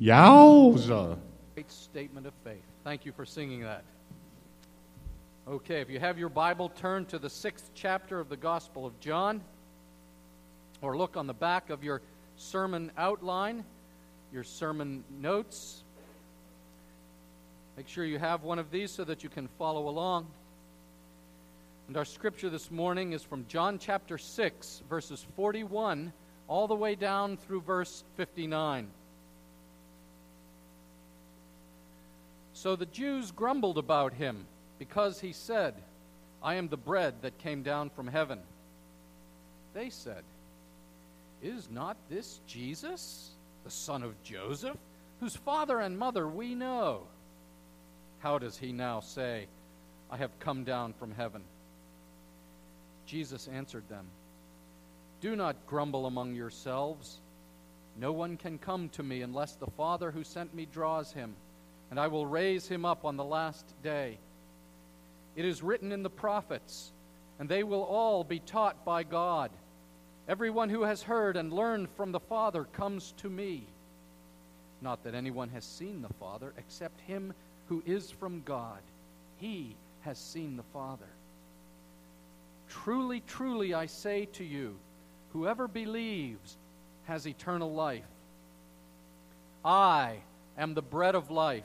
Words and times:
Yowza. 0.00 1.18
Great 1.54 1.70
statement 1.72 2.26
of 2.26 2.32
faith. 2.44 2.62
Thank 2.84 3.04
you 3.04 3.12
for 3.12 3.26
singing 3.26 3.62
that. 3.62 3.82
Okay, 5.48 5.80
if 5.80 5.90
you 5.90 5.98
have 5.98 6.18
your 6.18 6.28
Bible, 6.28 6.68
turn 6.68 7.04
to 7.06 7.18
the 7.18 7.30
sixth 7.30 7.70
chapter 7.74 8.20
of 8.20 8.28
the 8.28 8.36
Gospel 8.36 8.86
of 8.86 8.98
John, 9.00 9.40
or 10.82 10.96
look 10.96 11.16
on 11.16 11.26
the 11.26 11.34
back 11.34 11.70
of 11.70 11.82
your 11.82 12.00
sermon 12.36 12.92
outline, 12.96 13.64
your 14.32 14.44
sermon 14.44 15.02
notes. 15.18 15.82
Make 17.76 17.88
sure 17.88 18.04
you 18.04 18.18
have 18.18 18.44
one 18.44 18.58
of 18.58 18.70
these 18.70 18.92
so 18.92 19.04
that 19.04 19.24
you 19.24 19.30
can 19.30 19.48
follow 19.58 19.88
along. 19.88 20.28
And 21.88 21.96
our 21.96 22.04
scripture 22.04 22.50
this 22.50 22.70
morning 22.70 23.14
is 23.14 23.22
from 23.22 23.46
John 23.48 23.78
chapter 23.78 24.18
6, 24.18 24.82
verses 24.88 25.26
41 25.34 26.12
all 26.46 26.68
the 26.68 26.74
way 26.74 26.94
down 26.94 27.36
through 27.36 27.62
verse 27.62 28.04
59. 28.16 28.88
So 32.58 32.74
the 32.74 32.86
Jews 32.86 33.30
grumbled 33.30 33.78
about 33.78 34.14
him 34.14 34.44
because 34.80 35.20
he 35.20 35.32
said, 35.32 35.74
I 36.42 36.56
am 36.56 36.66
the 36.66 36.76
bread 36.76 37.14
that 37.22 37.38
came 37.38 37.62
down 37.62 37.88
from 37.88 38.08
heaven. 38.08 38.40
They 39.74 39.90
said, 39.90 40.24
Is 41.40 41.70
not 41.70 41.96
this 42.10 42.40
Jesus, 42.48 43.30
the 43.62 43.70
son 43.70 44.02
of 44.02 44.20
Joseph, 44.24 44.76
whose 45.20 45.36
father 45.36 45.78
and 45.78 45.96
mother 45.96 46.26
we 46.26 46.56
know? 46.56 47.02
How 48.18 48.38
does 48.38 48.58
he 48.58 48.72
now 48.72 48.98
say, 48.98 49.46
I 50.10 50.16
have 50.16 50.36
come 50.40 50.64
down 50.64 50.94
from 50.94 51.12
heaven? 51.12 51.42
Jesus 53.06 53.46
answered 53.46 53.88
them, 53.88 54.08
Do 55.20 55.36
not 55.36 55.64
grumble 55.68 56.06
among 56.06 56.34
yourselves. 56.34 57.20
No 57.96 58.10
one 58.10 58.36
can 58.36 58.58
come 58.58 58.88
to 58.90 59.04
me 59.04 59.22
unless 59.22 59.54
the 59.54 59.70
Father 59.76 60.10
who 60.10 60.24
sent 60.24 60.52
me 60.54 60.66
draws 60.66 61.12
him 61.12 61.36
and 61.90 61.98
I 61.98 62.08
will 62.08 62.26
raise 62.26 62.68
him 62.68 62.84
up 62.84 63.04
on 63.04 63.16
the 63.16 63.24
last 63.24 63.64
day. 63.82 64.18
It 65.36 65.44
is 65.44 65.62
written 65.62 65.92
in 65.92 66.02
the 66.02 66.10
prophets, 66.10 66.92
and 67.38 67.48
they 67.48 67.62
will 67.62 67.82
all 67.82 68.24
be 68.24 68.40
taught 68.40 68.84
by 68.84 69.04
God. 69.04 69.50
Everyone 70.28 70.68
who 70.68 70.82
has 70.82 71.02
heard 71.02 71.36
and 71.36 71.52
learned 71.52 71.88
from 71.96 72.12
the 72.12 72.20
Father 72.20 72.64
comes 72.64 73.14
to 73.18 73.30
me. 73.30 73.64
Not 74.80 75.04
that 75.04 75.14
anyone 75.14 75.48
has 75.50 75.64
seen 75.64 76.02
the 76.02 76.14
Father 76.14 76.52
except 76.58 77.00
him 77.02 77.32
who 77.68 77.82
is 77.86 78.10
from 78.10 78.42
God. 78.44 78.80
He 79.38 79.76
has 80.02 80.18
seen 80.18 80.56
the 80.56 80.62
Father. 80.74 81.08
Truly, 82.68 83.22
truly, 83.26 83.74
I 83.74 83.86
say 83.86 84.26
to 84.32 84.44
you, 84.44 84.76
whoever 85.32 85.66
believes 85.66 86.56
has 87.04 87.26
eternal 87.26 87.72
life. 87.72 88.04
I 89.64 90.16
am 90.58 90.74
the 90.74 90.82
bread 90.82 91.14
of 91.14 91.30
life. 91.30 91.64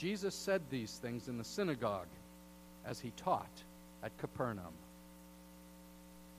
Jesus 0.00 0.34
said 0.34 0.62
these 0.70 0.92
things 0.92 1.28
in 1.28 1.36
the 1.36 1.44
synagogue 1.44 2.06
as 2.86 2.98
he 2.98 3.12
taught 3.18 3.50
at 4.02 4.16
Capernaum. 4.16 4.72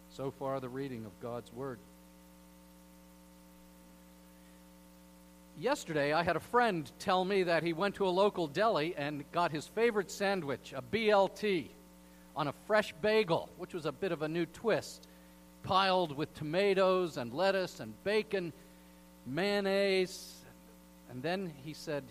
So 0.10 0.32
far, 0.32 0.60
the 0.60 0.68
reading 0.68 1.06
of 1.06 1.12
God's 1.22 1.54
Word. 1.54 1.78
Yesterday, 5.60 6.12
I 6.12 6.24
had 6.24 6.36
a 6.36 6.40
friend 6.40 6.92
tell 6.98 7.24
me 7.24 7.44
that 7.44 7.62
he 7.62 7.72
went 7.72 7.94
to 7.96 8.08
a 8.08 8.10
local 8.10 8.48
deli 8.48 8.96
and 8.98 9.32
got 9.32 9.52
his 9.52 9.68
favorite 9.68 10.10
sandwich, 10.10 10.74
a 10.76 10.82
BLT, 10.82 11.68
on 12.36 12.48
a 12.48 12.54
fresh 12.66 12.96
bagel, 13.00 13.48
which 13.58 13.76
was 13.76 13.86
a 13.86 13.92
bit 13.92 14.12
of 14.12 14.24
a 14.24 14.28
new 14.28 14.48
twist, 14.48 15.08
piled 15.62 16.18
with 16.18 16.34
tomatoes 16.34 17.18
and 17.18 17.32
lettuce 17.32 17.80
and 17.80 17.94
bacon, 18.04 18.54
mayonnaise. 19.28 20.40
And 21.12 21.22
then 21.22 21.54
he 21.64 21.74
said, 21.74 22.04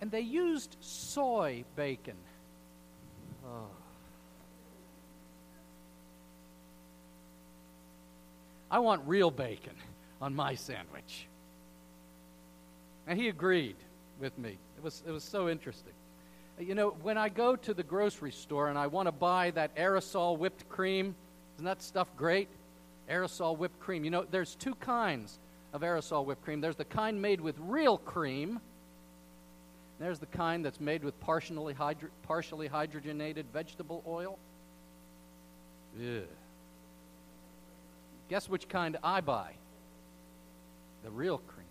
and 0.00 0.10
they 0.10 0.20
used 0.20 0.76
soy 0.80 1.64
bacon. 1.76 2.16
Oh. 3.44 3.66
I 8.70 8.78
want 8.80 9.02
real 9.06 9.30
bacon 9.30 9.74
on 10.20 10.34
my 10.34 10.54
sandwich. 10.54 11.26
And 13.06 13.18
he 13.18 13.28
agreed 13.28 13.76
with 14.20 14.36
me. 14.38 14.58
It 14.76 14.84
was, 14.84 15.02
it 15.06 15.10
was 15.10 15.24
so 15.24 15.48
interesting. 15.48 15.94
Uh, 16.58 16.62
you 16.62 16.74
know, 16.74 16.90
when 17.02 17.16
I 17.16 17.30
go 17.30 17.56
to 17.56 17.72
the 17.72 17.82
grocery 17.82 18.32
store 18.32 18.68
and 18.68 18.78
I 18.78 18.86
want 18.86 19.06
to 19.06 19.12
buy 19.12 19.50
that 19.52 19.74
aerosol 19.76 20.36
whipped 20.38 20.68
cream, 20.68 21.14
isn't 21.56 21.64
that 21.64 21.82
stuff 21.82 22.08
great? 22.16 22.48
Aerosol 23.10 23.56
whipped 23.56 23.80
cream. 23.80 24.04
You 24.04 24.10
know, 24.10 24.26
there's 24.30 24.54
two 24.56 24.74
kinds 24.74 25.38
of 25.72 25.80
aerosol 25.80 26.26
whipped 26.26 26.44
cream. 26.44 26.60
There's 26.60 26.76
the 26.76 26.84
kind 26.84 27.20
made 27.20 27.40
with 27.40 27.56
real 27.58 27.96
cream, 27.96 28.60
there's 29.98 30.18
the 30.18 30.26
kind 30.26 30.64
that's 30.64 30.80
made 30.80 31.02
with 31.02 31.18
partially, 31.20 31.74
hydro- 31.74 32.10
partially 32.22 32.68
hydrogenated 32.68 33.44
vegetable 33.52 34.02
oil. 34.06 34.38
Ugh. 35.96 36.22
Guess 38.28 38.48
which 38.48 38.68
kind 38.68 38.96
I 39.02 39.20
buy? 39.20 39.52
The 41.02 41.10
real 41.10 41.38
cream. 41.38 41.66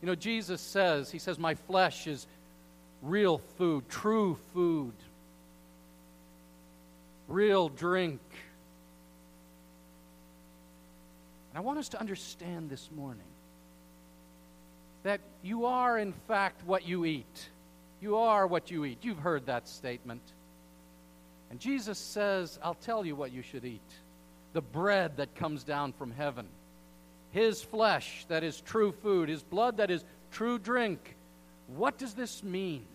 You 0.00 0.06
know, 0.06 0.14
Jesus 0.14 0.60
says, 0.60 1.10
He 1.10 1.18
says, 1.18 1.38
My 1.38 1.54
flesh 1.54 2.06
is 2.06 2.26
real 3.02 3.38
food, 3.56 3.88
true 3.88 4.38
food, 4.52 4.94
real 7.26 7.68
drink. 7.68 8.20
And 11.50 11.58
I 11.58 11.60
want 11.60 11.78
us 11.78 11.88
to 11.90 12.00
understand 12.00 12.68
this 12.70 12.90
morning 12.94 13.33
that 15.04 15.20
you 15.42 15.66
are, 15.66 15.98
in 15.98 16.12
fact, 16.26 16.66
what 16.66 16.88
you 16.88 17.04
eat. 17.04 17.48
You 18.00 18.16
are 18.16 18.46
what 18.46 18.70
you 18.70 18.84
eat. 18.84 18.98
You've 19.02 19.18
heard 19.18 19.46
that 19.46 19.68
statement. 19.68 20.22
And 21.50 21.60
Jesus 21.60 21.98
says, 21.98 22.58
I'll 22.62 22.74
tell 22.74 23.06
you 23.06 23.14
what 23.14 23.32
you 23.32 23.42
should 23.42 23.64
eat 23.64 23.80
the 24.54 24.62
bread 24.62 25.16
that 25.16 25.34
comes 25.34 25.64
down 25.64 25.92
from 25.92 26.12
heaven, 26.12 26.46
His 27.32 27.60
flesh 27.60 28.24
that 28.28 28.44
is 28.44 28.60
true 28.60 28.92
food, 28.92 29.28
His 29.28 29.42
blood 29.42 29.76
that 29.78 29.90
is 29.90 30.04
true 30.30 30.58
drink. 30.58 31.16
What 31.66 31.98
does 31.98 32.14
this 32.14 32.42
mean? 32.42 32.86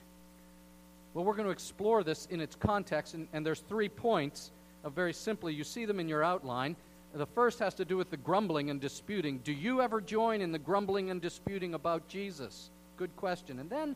Well, 1.13 1.25
we're 1.25 1.35
going 1.35 1.47
to 1.47 1.51
explore 1.51 2.03
this 2.03 2.27
in 2.27 2.39
its 2.39 2.55
context, 2.55 3.13
and, 3.13 3.27
and 3.33 3.45
there's 3.45 3.59
three 3.59 3.89
points. 3.89 4.51
Of 4.85 4.93
very 4.93 5.11
simply, 5.11 5.53
you 5.53 5.65
see 5.65 5.83
them 5.83 5.99
in 5.99 6.07
your 6.07 6.23
outline. 6.23 6.77
The 7.13 7.25
first 7.25 7.59
has 7.59 7.73
to 7.75 7.85
do 7.85 7.97
with 7.97 8.11
the 8.11 8.17
grumbling 8.17 8.69
and 8.69 8.79
disputing. 8.79 9.39
Do 9.39 9.51
you 9.51 9.81
ever 9.81 9.99
join 9.99 10.41
in 10.41 10.51
the 10.51 10.59
grumbling 10.59 11.09
and 11.09 11.19
disputing 11.19 11.73
about 11.73 12.07
Jesus? 12.07 12.69
Good 12.97 13.15
question. 13.15 13.59
And 13.59 13.69
then 13.69 13.95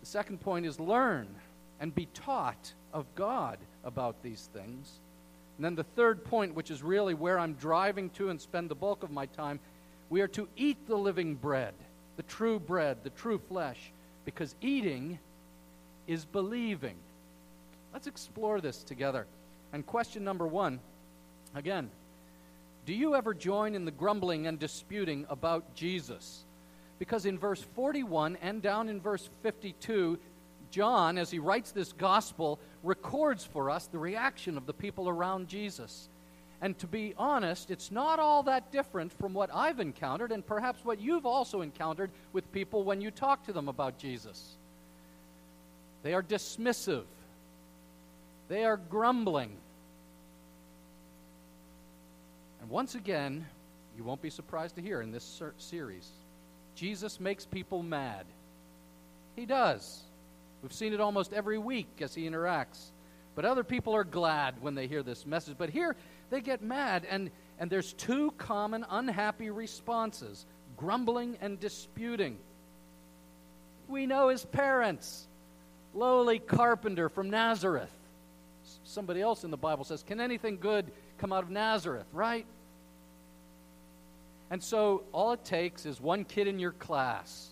the 0.00 0.06
second 0.06 0.40
point 0.40 0.64
is 0.64 0.80
learn 0.80 1.28
and 1.78 1.94
be 1.94 2.06
taught 2.14 2.72
of 2.94 3.04
God 3.14 3.58
about 3.84 4.22
these 4.22 4.48
things. 4.54 5.00
And 5.56 5.64
then 5.64 5.74
the 5.74 5.84
third 5.84 6.24
point, 6.24 6.54
which 6.54 6.70
is 6.70 6.82
really 6.82 7.14
where 7.14 7.38
I'm 7.38 7.54
driving 7.54 8.10
to 8.10 8.30
and 8.30 8.40
spend 8.40 8.70
the 8.70 8.74
bulk 8.74 9.02
of 9.02 9.10
my 9.10 9.26
time, 9.26 9.60
we 10.08 10.20
are 10.22 10.28
to 10.28 10.48
eat 10.56 10.86
the 10.86 10.96
living 10.96 11.34
bread, 11.34 11.74
the 12.16 12.22
true 12.22 12.58
bread, 12.58 12.98
the 13.02 13.10
true 13.10 13.38
flesh, 13.38 13.92
because 14.24 14.54
eating 14.60 15.18
is 16.06 16.24
believing. 16.24 16.96
Let's 17.92 18.06
explore 18.06 18.60
this 18.60 18.82
together. 18.82 19.26
And 19.72 19.84
question 19.84 20.24
number 20.24 20.46
one 20.46 20.80
again, 21.54 21.90
do 22.86 22.94
you 22.94 23.16
ever 23.16 23.34
join 23.34 23.74
in 23.74 23.84
the 23.84 23.90
grumbling 23.90 24.46
and 24.46 24.60
disputing 24.60 25.26
about 25.28 25.74
Jesus? 25.74 26.44
Because 27.00 27.26
in 27.26 27.36
verse 27.36 27.60
41 27.74 28.38
and 28.40 28.62
down 28.62 28.88
in 28.88 29.00
verse 29.00 29.28
52, 29.42 30.18
John, 30.70 31.18
as 31.18 31.30
he 31.30 31.40
writes 31.40 31.72
this 31.72 31.92
gospel, 31.92 32.60
records 32.84 33.44
for 33.44 33.70
us 33.70 33.86
the 33.88 33.98
reaction 33.98 34.56
of 34.56 34.66
the 34.66 34.72
people 34.72 35.08
around 35.08 35.48
Jesus. 35.48 36.08
And 36.62 36.78
to 36.78 36.86
be 36.86 37.12
honest, 37.18 37.72
it's 37.72 37.90
not 37.90 38.20
all 38.20 38.44
that 38.44 38.70
different 38.70 39.12
from 39.12 39.34
what 39.34 39.50
I've 39.52 39.80
encountered 39.80 40.30
and 40.30 40.46
perhaps 40.46 40.84
what 40.84 41.00
you've 41.00 41.26
also 41.26 41.62
encountered 41.62 42.10
with 42.32 42.50
people 42.52 42.84
when 42.84 43.00
you 43.00 43.10
talk 43.10 43.44
to 43.46 43.52
them 43.52 43.68
about 43.68 43.98
Jesus. 43.98 44.56
They 46.04 46.14
are 46.14 46.22
dismissive, 46.22 47.04
they 48.48 48.64
are 48.64 48.76
grumbling. 48.76 49.56
And 52.66 52.72
once 52.72 52.96
again, 52.96 53.46
you 53.96 54.02
won't 54.02 54.20
be 54.20 54.28
surprised 54.28 54.74
to 54.74 54.82
hear 54.82 55.00
in 55.00 55.12
this 55.12 55.22
ser- 55.22 55.54
series, 55.56 56.10
Jesus 56.74 57.20
makes 57.20 57.46
people 57.46 57.80
mad. 57.80 58.26
He 59.36 59.46
does. 59.46 60.02
We've 60.62 60.72
seen 60.72 60.92
it 60.92 61.00
almost 61.00 61.32
every 61.32 61.58
week 61.58 61.86
as 62.00 62.12
he 62.12 62.28
interacts. 62.28 62.90
But 63.36 63.44
other 63.44 63.62
people 63.62 63.94
are 63.94 64.02
glad 64.02 64.60
when 64.60 64.74
they 64.74 64.88
hear 64.88 65.04
this 65.04 65.24
message. 65.24 65.54
But 65.56 65.70
here, 65.70 65.94
they 66.28 66.40
get 66.40 66.60
mad, 66.60 67.06
and, 67.08 67.30
and 67.60 67.70
there's 67.70 67.92
two 67.92 68.32
common 68.36 68.84
unhappy 68.90 69.50
responses 69.50 70.44
grumbling 70.76 71.38
and 71.40 71.60
disputing. 71.60 72.36
We 73.86 74.06
know 74.06 74.30
his 74.30 74.44
parents, 74.44 75.28
lowly 75.94 76.40
carpenter 76.40 77.10
from 77.10 77.30
Nazareth. 77.30 77.92
Somebody 78.82 79.20
else 79.22 79.44
in 79.44 79.52
the 79.52 79.56
Bible 79.56 79.84
says, 79.84 80.02
Can 80.02 80.20
anything 80.20 80.58
good 80.58 80.90
come 81.18 81.32
out 81.32 81.44
of 81.44 81.50
Nazareth, 81.50 82.08
right? 82.12 82.44
And 84.50 84.62
so 84.62 85.04
all 85.12 85.32
it 85.32 85.44
takes 85.44 85.86
is 85.86 86.00
one 86.00 86.24
kid 86.24 86.46
in 86.46 86.58
your 86.58 86.72
class 86.72 87.48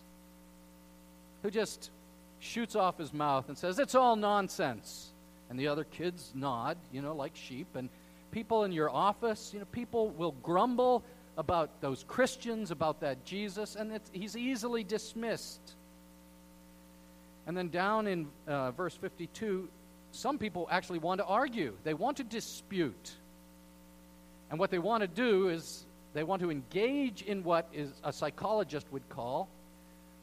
who 1.42 1.50
just 1.50 1.90
shoots 2.38 2.76
off 2.76 2.98
his 2.98 3.12
mouth 3.12 3.48
and 3.48 3.58
says, 3.58 3.78
It's 3.78 3.94
all 3.94 4.16
nonsense. 4.16 5.10
And 5.50 5.58
the 5.58 5.68
other 5.68 5.84
kids 5.84 6.32
nod, 6.34 6.76
you 6.92 7.02
know, 7.02 7.14
like 7.14 7.36
sheep. 7.36 7.76
And 7.76 7.88
people 8.30 8.64
in 8.64 8.72
your 8.72 8.90
office, 8.90 9.50
you 9.52 9.60
know, 9.60 9.66
people 9.66 10.10
will 10.10 10.32
grumble 10.42 11.04
about 11.36 11.80
those 11.80 12.04
Christians, 12.06 12.70
about 12.70 13.00
that 13.00 13.24
Jesus, 13.24 13.74
and 13.76 14.00
he's 14.12 14.36
easily 14.36 14.84
dismissed. 14.84 15.74
And 17.46 17.56
then 17.56 17.68
down 17.68 18.06
in 18.06 18.28
uh, 18.46 18.70
verse 18.70 18.94
52, 18.94 19.68
some 20.12 20.38
people 20.38 20.68
actually 20.70 21.00
want 21.00 21.20
to 21.20 21.26
argue, 21.26 21.74
they 21.82 21.94
want 21.94 22.18
to 22.18 22.24
dispute. 22.24 23.12
And 24.50 24.58
what 24.58 24.70
they 24.70 24.78
want 24.78 25.02
to 25.02 25.08
do 25.08 25.48
is 25.48 25.83
they 26.14 26.22
want 26.22 26.40
to 26.42 26.50
engage 26.50 27.22
in 27.22 27.44
what 27.44 27.68
is 27.72 27.90
a 28.04 28.12
psychologist 28.12 28.86
would 28.92 29.08
call 29.08 29.48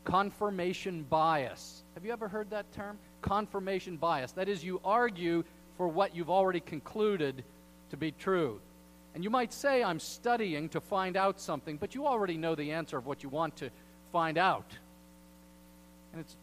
confirmation 0.03 1.03
bias. 1.03 1.83
Have 1.93 2.05
you 2.05 2.11
ever 2.11 2.27
heard 2.27 2.49
that 2.49 2.71
term? 2.71 2.97
Confirmation 3.21 3.97
bias. 3.97 4.31
That 4.31 4.49
is, 4.49 4.63
you 4.63 4.81
argue 4.83 5.43
for 5.77 5.87
what 5.87 6.15
you've 6.15 6.29
already 6.29 6.59
concluded 6.59 7.43
to 7.91 7.97
be 7.97 8.11
true. 8.11 8.59
And 9.13 9.23
you 9.23 9.29
might 9.29 9.51
say, 9.51 9.83
I'm 9.83 9.99
studying 9.99 10.69
to 10.69 10.79
find 10.79 11.17
out 11.17 11.39
something, 11.39 11.77
but 11.77 11.93
you 11.93 12.07
already 12.07 12.37
know 12.37 12.55
the 12.55 12.71
answer 12.71 12.97
of 12.97 13.05
what 13.05 13.23
you 13.23 13.29
want 13.29 13.57
to 13.57 13.69
find 14.11 14.37
out. 14.37 14.73
And 16.13 16.21
it's, 16.21 16.35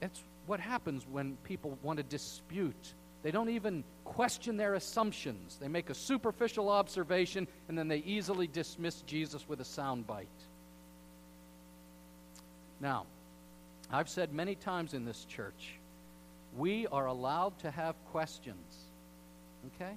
it's 0.00 0.22
what 0.46 0.60
happens 0.60 1.06
when 1.06 1.36
people 1.44 1.78
want 1.82 1.98
to 1.98 2.02
dispute. 2.02 2.94
They 3.24 3.30
don't 3.30 3.48
even 3.48 3.84
question 4.04 4.58
their 4.58 4.74
assumptions. 4.74 5.56
They 5.56 5.66
make 5.66 5.88
a 5.88 5.94
superficial 5.94 6.68
observation 6.68 7.48
and 7.68 7.76
then 7.76 7.88
they 7.88 7.96
easily 7.98 8.46
dismiss 8.46 9.00
Jesus 9.00 9.48
with 9.48 9.62
a 9.62 9.64
soundbite. 9.64 10.26
Now, 12.80 13.06
I've 13.90 14.10
said 14.10 14.34
many 14.34 14.54
times 14.54 14.92
in 14.92 15.06
this 15.06 15.24
church, 15.24 15.78
we 16.54 16.86
are 16.88 17.06
allowed 17.06 17.58
to 17.60 17.70
have 17.70 17.94
questions. 18.12 18.76
Okay? 19.74 19.96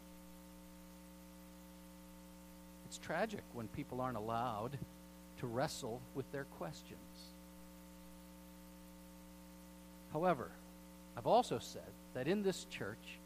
It's 2.86 2.98
tragic 2.98 3.44
when 3.52 3.68
people 3.68 4.00
aren't 4.00 4.16
allowed 4.16 4.78
to 5.40 5.48
wrestle 5.48 6.02
with 6.16 6.32
their 6.32 6.46
questions. 6.46 7.34
However, 10.14 10.50
I've 11.18 11.28
also 11.28 11.60
said 11.60 11.92
that 12.18 12.28
in 12.28 12.42
this 12.42 12.66
church, 12.66 13.20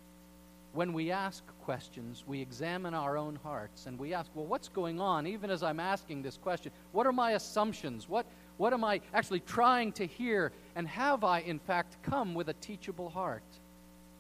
when 0.74 0.92
we 0.92 1.12
ask 1.12 1.44
questions, 1.64 2.26
we 2.28 2.42
examine 2.42 2.94
our 2.94 3.18
own 3.18 3.40
hearts 3.42 3.86
and 3.86 3.98
we 3.98 4.14
ask, 4.14 4.30
well, 4.36 4.46
what's 4.46 4.68
going 4.68 5.00
on? 5.00 5.26
Even 5.26 5.50
as 5.50 5.64
I'm 5.64 5.80
asking 5.80 6.22
this 6.22 6.36
question, 6.36 6.74
what 6.92 7.08
are 7.08 7.14
my 7.14 7.32
assumptions? 7.32 8.10
What, 8.10 8.26
what 8.58 8.74
am 8.74 8.84
I 8.84 9.00
actually 9.14 9.40
trying 9.40 9.94
to 9.94 10.06
hear? 10.06 10.52
And 10.76 10.86
have 10.90 11.24
I, 11.24 11.40
in 11.40 11.58
fact, 11.58 12.04
come 12.04 12.34
with 12.34 12.50
a 12.50 12.54
teachable 12.56 13.10
heart 13.10 13.44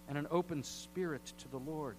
and 0.07 0.17
an 0.17 0.27
open 0.31 0.63
spirit 0.63 1.33
to 1.39 1.49
the 1.49 1.59
Lord? 1.59 1.97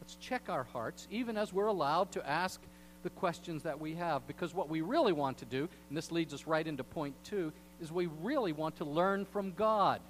Let's 0.00 0.14
check 0.16 0.48
our 0.48 0.64
hearts, 0.64 1.08
even 1.10 1.36
as 1.36 1.52
we're 1.52 1.66
allowed 1.66 2.12
to 2.12 2.28
ask 2.28 2.60
the 3.02 3.10
questions 3.10 3.64
that 3.64 3.80
we 3.80 3.94
have. 3.96 4.24
Because 4.28 4.54
what 4.54 4.68
we 4.68 4.82
really 4.82 5.12
want 5.12 5.38
to 5.38 5.44
do, 5.46 5.68
and 5.88 5.96
this 5.96 6.12
leads 6.12 6.32
us 6.32 6.46
right 6.46 6.66
into 6.66 6.84
point 6.84 7.16
two, 7.24 7.52
is 7.80 7.90
we 7.90 8.06
really 8.20 8.52
want 8.52 8.76
to 8.76 8.84
learn 8.84 9.24
from 9.24 9.52
God. 9.54 10.00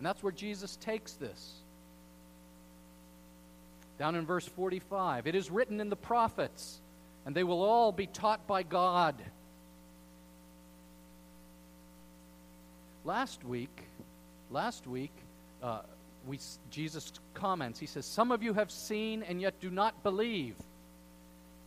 And 0.00 0.06
that's 0.06 0.22
where 0.22 0.32
Jesus 0.32 0.76
takes 0.76 1.12
this. 1.12 1.56
Down 3.98 4.14
in 4.14 4.24
verse 4.24 4.46
45, 4.46 5.26
it 5.26 5.34
is 5.34 5.50
written 5.50 5.78
in 5.78 5.90
the 5.90 5.94
prophets, 5.94 6.80
and 7.26 7.36
they 7.36 7.44
will 7.44 7.62
all 7.62 7.92
be 7.92 8.06
taught 8.06 8.46
by 8.46 8.62
God. 8.62 9.14
Last 13.04 13.44
week, 13.44 13.82
last 14.50 14.86
week, 14.86 15.12
uh, 15.62 15.80
we, 16.26 16.38
Jesus 16.70 17.12
comments. 17.34 17.78
He 17.78 17.84
says, 17.84 18.06
Some 18.06 18.32
of 18.32 18.42
you 18.42 18.54
have 18.54 18.70
seen 18.70 19.22
and 19.22 19.38
yet 19.38 19.60
do 19.60 19.68
not 19.68 20.02
believe. 20.02 20.54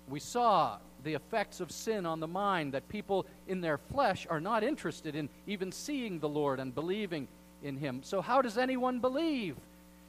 We 0.09 0.19
saw 0.19 0.77
the 1.03 1.13
effects 1.13 1.59
of 1.59 1.71
sin 1.71 2.07
on 2.07 2.19
the 2.19 2.27
mind, 2.27 2.73
that 2.73 2.89
people 2.89 3.27
in 3.47 3.61
their 3.61 3.77
flesh 3.77 4.25
are 4.27 4.41
not 4.41 4.63
interested 4.63 5.15
in 5.15 5.29
even 5.45 5.71
seeing 5.71 6.17
the 6.17 6.29
Lord 6.29 6.59
and 6.59 6.73
believing 6.73 7.27
in 7.63 7.77
Him. 7.77 8.01
So, 8.03 8.21
how 8.21 8.41
does 8.41 8.57
anyone 8.57 8.99
believe? 8.99 9.55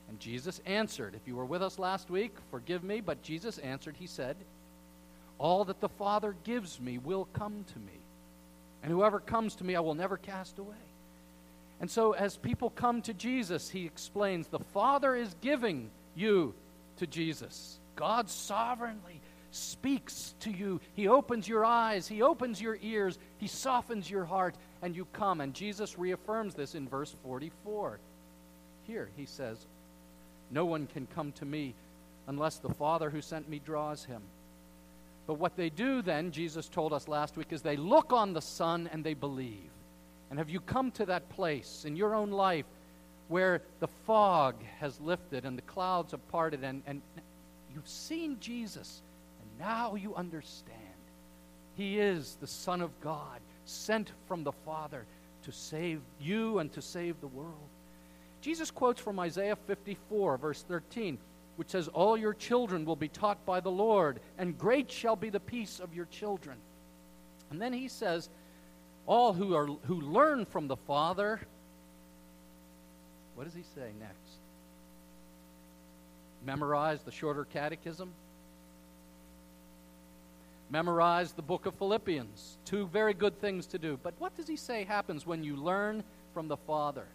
And 0.08 0.20
Jesus 0.20 0.60
answered. 0.66 1.14
If 1.14 1.26
you 1.26 1.36
were 1.36 1.44
with 1.44 1.62
us 1.62 1.78
last 1.78 2.10
week, 2.10 2.36
forgive 2.50 2.84
me, 2.84 3.00
but 3.00 3.22
Jesus 3.22 3.58
answered. 3.58 3.96
He 3.98 4.06
said, 4.06 4.36
All 5.38 5.64
that 5.64 5.80
the 5.80 5.88
Father 5.88 6.36
gives 6.44 6.80
me 6.80 6.98
will 6.98 7.26
come 7.32 7.64
to 7.72 7.78
me, 7.78 7.98
and 8.82 8.92
whoever 8.92 9.20
comes 9.20 9.54
to 9.56 9.64
me 9.64 9.76
I 9.76 9.80
will 9.80 9.94
never 9.94 10.16
cast 10.16 10.58
away. 10.58 10.76
And 11.80 11.90
so, 11.90 12.12
as 12.12 12.36
people 12.36 12.70
come 12.70 13.02
to 13.02 13.14
Jesus, 13.14 13.68
he 13.68 13.86
explains 13.86 14.46
the 14.48 14.58
Father 14.58 15.14
is 15.14 15.34
giving 15.40 15.90
you 16.14 16.54
to 16.98 17.06
Jesus. 17.06 17.78
God 17.96 18.28
sovereignly 18.28 19.20
speaks 19.50 20.34
to 20.40 20.50
you. 20.50 20.80
He 20.94 21.08
opens 21.08 21.48
your 21.48 21.64
eyes, 21.64 22.08
He 22.08 22.22
opens 22.22 22.60
your 22.60 22.78
ears, 22.82 23.18
He 23.38 23.46
softens 23.46 24.10
your 24.10 24.24
heart, 24.24 24.56
and 24.84 24.94
you 24.94 25.06
come. 25.14 25.40
And 25.40 25.54
Jesus 25.54 25.98
reaffirms 25.98 26.54
this 26.54 26.74
in 26.74 26.86
verse 26.86 27.16
44. 27.24 27.98
Here, 28.86 29.08
He 29.16 29.24
says, 29.24 29.66
No 30.50 30.66
one 30.66 30.86
can 30.86 31.08
come 31.14 31.32
to 31.32 31.46
me 31.46 31.74
unless 32.28 32.58
the 32.58 32.68
Father 32.74 33.08
who 33.08 33.22
sent 33.22 33.48
me 33.48 33.60
draws 33.64 34.04
him. 34.04 34.22
But 35.26 35.34
what 35.34 35.56
they 35.56 35.70
do 35.70 36.02
then, 36.02 36.30
Jesus 36.30 36.68
told 36.68 36.92
us 36.92 37.08
last 37.08 37.36
week, 37.38 37.48
is 37.50 37.62
they 37.62 37.78
look 37.78 38.12
on 38.12 38.34
the 38.34 38.42
Son 38.42 38.88
and 38.92 39.02
they 39.02 39.14
believe. 39.14 39.70
And 40.28 40.38
have 40.38 40.50
you 40.50 40.60
come 40.60 40.90
to 40.92 41.06
that 41.06 41.30
place 41.30 41.84
in 41.86 41.96
your 41.96 42.14
own 42.14 42.30
life 42.30 42.66
where 43.28 43.62
the 43.80 43.88
fog 43.88 44.56
has 44.80 45.00
lifted 45.00 45.46
and 45.46 45.56
the 45.56 45.62
clouds 45.62 46.10
have 46.10 46.28
parted 46.28 46.62
and, 46.62 46.82
and 46.86 47.00
you've 47.74 47.88
seen 47.88 48.36
Jesus 48.38 49.00
and 49.40 49.58
now 49.58 49.94
you 49.94 50.14
understand? 50.14 50.78
He 51.74 51.98
is 51.98 52.36
the 52.38 52.46
Son 52.46 52.82
of 52.82 52.90
God, 53.00 53.40
sent 53.64 54.12
from 54.26 54.44
the 54.44 54.52
Father 54.52 55.06
to 55.42 55.52
save 55.52 56.00
you 56.20 56.58
and 56.58 56.72
to 56.72 56.82
save 56.82 57.20
the 57.20 57.26
world. 57.26 57.68
Jesus 58.40 58.70
quotes 58.70 59.00
from 59.00 59.18
Isaiah 59.18 59.56
54, 59.56 60.36
verse 60.38 60.62
13 60.62 61.18
which 61.56 61.70
says, 61.70 61.88
All 61.88 62.16
your 62.16 62.34
children 62.34 62.84
will 62.84 62.96
be 62.96 63.08
taught 63.08 63.44
by 63.46 63.60
the 63.60 63.70
Lord, 63.70 64.20
and 64.38 64.58
great 64.58 64.90
shall 64.90 65.16
be 65.16 65.30
the 65.30 65.40
peace 65.40 65.80
of 65.80 65.94
your 65.94 66.06
children. 66.06 66.56
And 67.50 67.60
then 67.60 67.72
he 67.72 67.88
says, 67.88 68.28
All 69.06 69.32
who, 69.32 69.54
are, 69.54 69.66
who 69.66 70.00
learn 70.00 70.46
from 70.46 70.68
the 70.68 70.76
Father, 70.76 71.40
what 73.34 73.44
does 73.44 73.54
he 73.54 73.62
say 73.74 73.90
next? 74.00 74.38
Memorize 76.44 77.02
the 77.02 77.12
shorter 77.12 77.44
catechism? 77.44 78.12
Memorize 80.70 81.32
the 81.32 81.42
book 81.42 81.66
of 81.66 81.74
Philippians. 81.74 82.58
Two 82.64 82.86
very 82.86 83.14
good 83.14 83.40
things 83.40 83.66
to 83.68 83.78
do. 83.78 83.98
But 84.02 84.14
what 84.18 84.34
does 84.36 84.48
he 84.48 84.56
say 84.56 84.84
happens 84.84 85.26
when 85.26 85.44
you 85.44 85.56
learn 85.56 86.02
from 86.32 86.48
the 86.48 86.56
Father? 86.56 87.06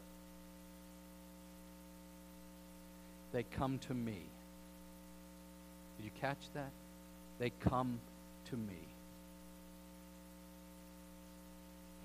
They 3.32 3.44
come 3.44 3.79
to 3.79 3.94
me. 3.94 4.24
Did 5.98 6.06
you 6.06 6.12
catch 6.20 6.39
that? 6.53 6.72
They 7.39 7.50
come 7.50 8.00
to 8.50 8.56
me. 8.56 8.88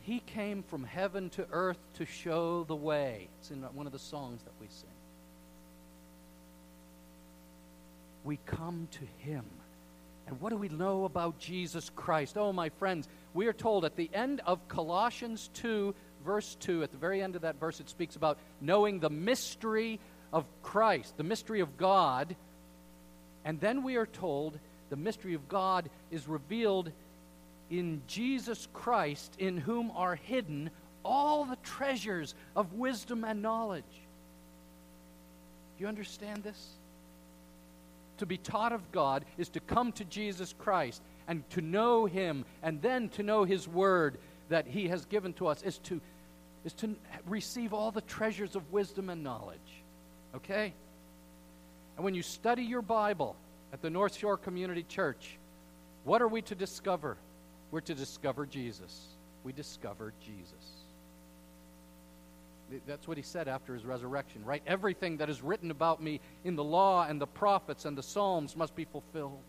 He 0.02 0.20
came 0.20 0.62
from 0.62 0.84
heaven 0.84 1.30
to 1.30 1.46
earth 1.50 1.78
to 1.94 2.04
show 2.04 2.64
the 2.64 2.76
way. 2.76 3.28
It's 3.38 3.50
in 3.50 3.62
one 3.62 3.86
of 3.86 3.92
the 3.92 3.98
songs 3.98 4.42
that 4.42 4.52
we 4.60 4.66
sing. 4.68 4.90
We 8.22 8.38
come 8.44 8.88
to 8.92 9.06
Him. 9.18 9.44
And 10.26 10.40
what 10.40 10.50
do 10.50 10.56
we 10.56 10.68
know 10.68 11.04
about 11.04 11.38
Jesus 11.38 11.90
Christ? 11.94 12.38
Oh, 12.38 12.52
my 12.52 12.70
friends, 12.70 13.08
we 13.34 13.46
are 13.46 13.52
told 13.52 13.84
at 13.84 13.96
the 13.96 14.10
end 14.12 14.40
of 14.46 14.66
Colossians 14.68 15.50
2, 15.54 15.94
verse 16.24 16.56
2, 16.60 16.82
at 16.82 16.92
the 16.92 16.98
very 16.98 17.22
end 17.22 17.36
of 17.36 17.42
that 17.42 17.60
verse, 17.60 17.80
it 17.80 17.90
speaks 17.90 18.16
about 18.16 18.38
knowing 18.60 19.00
the 19.00 19.10
mystery 19.10 20.00
of 20.32 20.46
Christ, 20.62 21.16
the 21.16 21.24
mystery 21.24 21.60
of 21.60 21.76
God. 21.76 22.34
And 23.44 23.60
then 23.60 23.82
we 23.82 23.96
are 23.96 24.06
told 24.06 24.58
the 24.90 24.96
mystery 24.96 25.34
of 25.34 25.48
God 25.48 25.90
is 26.10 26.26
revealed 26.26 26.90
in 27.70 28.02
Jesus 28.06 28.68
Christ, 28.72 29.34
in 29.38 29.58
whom 29.58 29.90
are 29.94 30.14
hidden 30.14 30.70
all 31.04 31.44
the 31.44 31.56
treasures 31.56 32.34
of 32.56 32.72
wisdom 32.72 33.24
and 33.24 33.42
knowledge. 33.42 33.84
Do 35.76 35.82
you 35.82 35.88
understand 35.88 36.42
this? 36.42 36.78
To 38.18 38.26
be 38.26 38.38
taught 38.38 38.72
of 38.72 38.92
God 38.92 39.24
is 39.38 39.48
to 39.50 39.60
come 39.60 39.92
to 39.92 40.04
Jesus 40.04 40.54
Christ 40.58 41.02
and 41.26 41.48
to 41.50 41.60
know 41.60 42.06
Him 42.06 42.44
and 42.62 42.80
then 42.80 43.08
to 43.10 43.22
know 43.22 43.44
His 43.44 43.66
Word 43.66 44.18
that 44.48 44.66
He 44.66 44.88
has 44.88 45.04
given 45.06 45.32
to 45.34 45.48
us, 45.48 45.62
is 45.62 45.78
to, 45.78 46.00
is 46.64 46.74
to 46.74 46.94
receive 47.26 47.72
all 47.72 47.90
the 47.90 48.02
treasures 48.02 48.54
of 48.56 48.72
wisdom 48.72 49.10
and 49.10 49.22
knowledge. 49.22 49.58
Okay? 50.36 50.72
And 51.96 52.04
when 52.04 52.14
you 52.14 52.22
study 52.22 52.62
your 52.62 52.82
Bible 52.82 53.36
at 53.72 53.82
the 53.82 53.90
North 53.90 54.16
Shore 54.16 54.36
Community 54.36 54.84
Church, 54.84 55.38
what 56.04 56.20
are 56.20 56.28
we 56.28 56.42
to 56.42 56.54
discover? 56.54 57.16
We're 57.70 57.80
to 57.80 57.94
discover 57.94 58.46
Jesus. 58.46 59.06
We 59.42 59.52
discover 59.52 60.12
Jesus. 60.24 60.83
That's 62.86 63.08
what 63.08 63.16
he 63.16 63.22
said 63.22 63.48
after 63.48 63.74
his 63.74 63.84
resurrection, 63.84 64.44
right? 64.44 64.62
Everything 64.66 65.18
that 65.18 65.30
is 65.30 65.42
written 65.42 65.70
about 65.70 66.02
me 66.02 66.20
in 66.44 66.56
the 66.56 66.64
law 66.64 67.06
and 67.06 67.20
the 67.20 67.26
prophets 67.26 67.84
and 67.84 67.96
the 67.96 68.02
Psalms 68.02 68.56
must 68.56 68.74
be 68.74 68.84
fulfilled. 68.84 69.42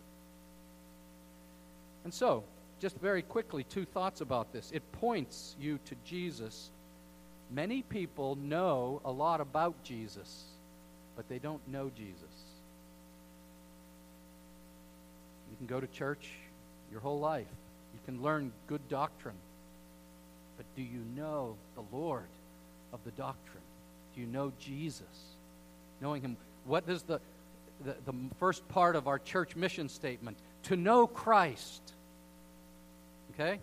And 2.04 2.12
so, 2.12 2.44
just 2.80 2.96
very 2.98 3.22
quickly, 3.22 3.64
two 3.64 3.84
thoughts 3.84 4.20
about 4.20 4.52
this. 4.52 4.70
It 4.72 4.82
points 4.92 5.56
you 5.60 5.78
to 5.86 5.96
Jesus. 6.04 6.70
Many 7.50 7.82
people 7.82 8.36
know 8.36 9.00
a 9.04 9.10
lot 9.10 9.40
about 9.40 9.82
Jesus 9.82 10.44
but 11.16 11.28
they 11.28 11.38
don't 11.38 11.66
know 11.66 11.90
Jesus. 11.96 12.22
You 15.50 15.56
can 15.56 15.66
go 15.66 15.80
to 15.80 15.86
church 15.86 16.30
your 16.92 17.00
whole 17.00 17.18
life, 17.18 17.46
you 17.94 18.00
can 18.04 18.22
learn 18.22 18.52
good 18.68 18.86
doctrine, 18.88 19.34
but 20.56 20.66
do 20.76 20.82
you 20.82 21.00
know 21.16 21.56
the 21.74 21.96
Lord 21.96 22.28
of 22.96 23.04
the 23.04 23.10
doctrine? 23.12 23.62
Do 24.14 24.20
you 24.20 24.26
know 24.26 24.52
Jesus? 24.58 25.04
Knowing 26.00 26.22
Him. 26.22 26.36
What 26.64 26.88
is 26.88 27.02
the, 27.02 27.20
the, 27.84 27.94
the 28.06 28.14
first 28.40 28.66
part 28.68 28.96
of 28.96 29.06
our 29.06 29.18
church 29.18 29.54
mission 29.54 29.88
statement? 29.88 30.38
To 30.64 30.76
know 30.76 31.06
Christ. 31.06 31.92
Okay? 33.34 33.60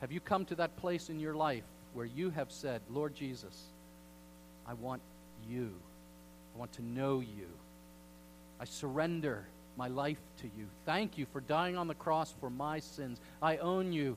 Have 0.00 0.10
you 0.10 0.20
come 0.20 0.44
to 0.46 0.54
that 0.56 0.76
place 0.76 1.10
in 1.10 1.20
your 1.20 1.34
life 1.34 1.64
where 1.92 2.06
you 2.06 2.30
have 2.30 2.50
said, 2.50 2.80
Lord 2.90 3.14
Jesus, 3.14 3.64
I 4.66 4.74
want 4.74 5.02
you. 5.48 5.70
I 6.54 6.58
want 6.58 6.72
to 6.72 6.82
know 6.82 7.20
you. 7.20 7.48
I 8.60 8.64
surrender 8.64 9.46
my 9.76 9.88
life 9.88 10.20
to 10.38 10.44
you. 10.56 10.66
Thank 10.86 11.18
you 11.18 11.26
for 11.32 11.40
dying 11.40 11.76
on 11.76 11.86
the 11.86 11.94
cross 11.94 12.34
for 12.40 12.48
my 12.48 12.78
sins. 12.80 13.20
I 13.42 13.58
own 13.58 13.92
you 13.92 14.16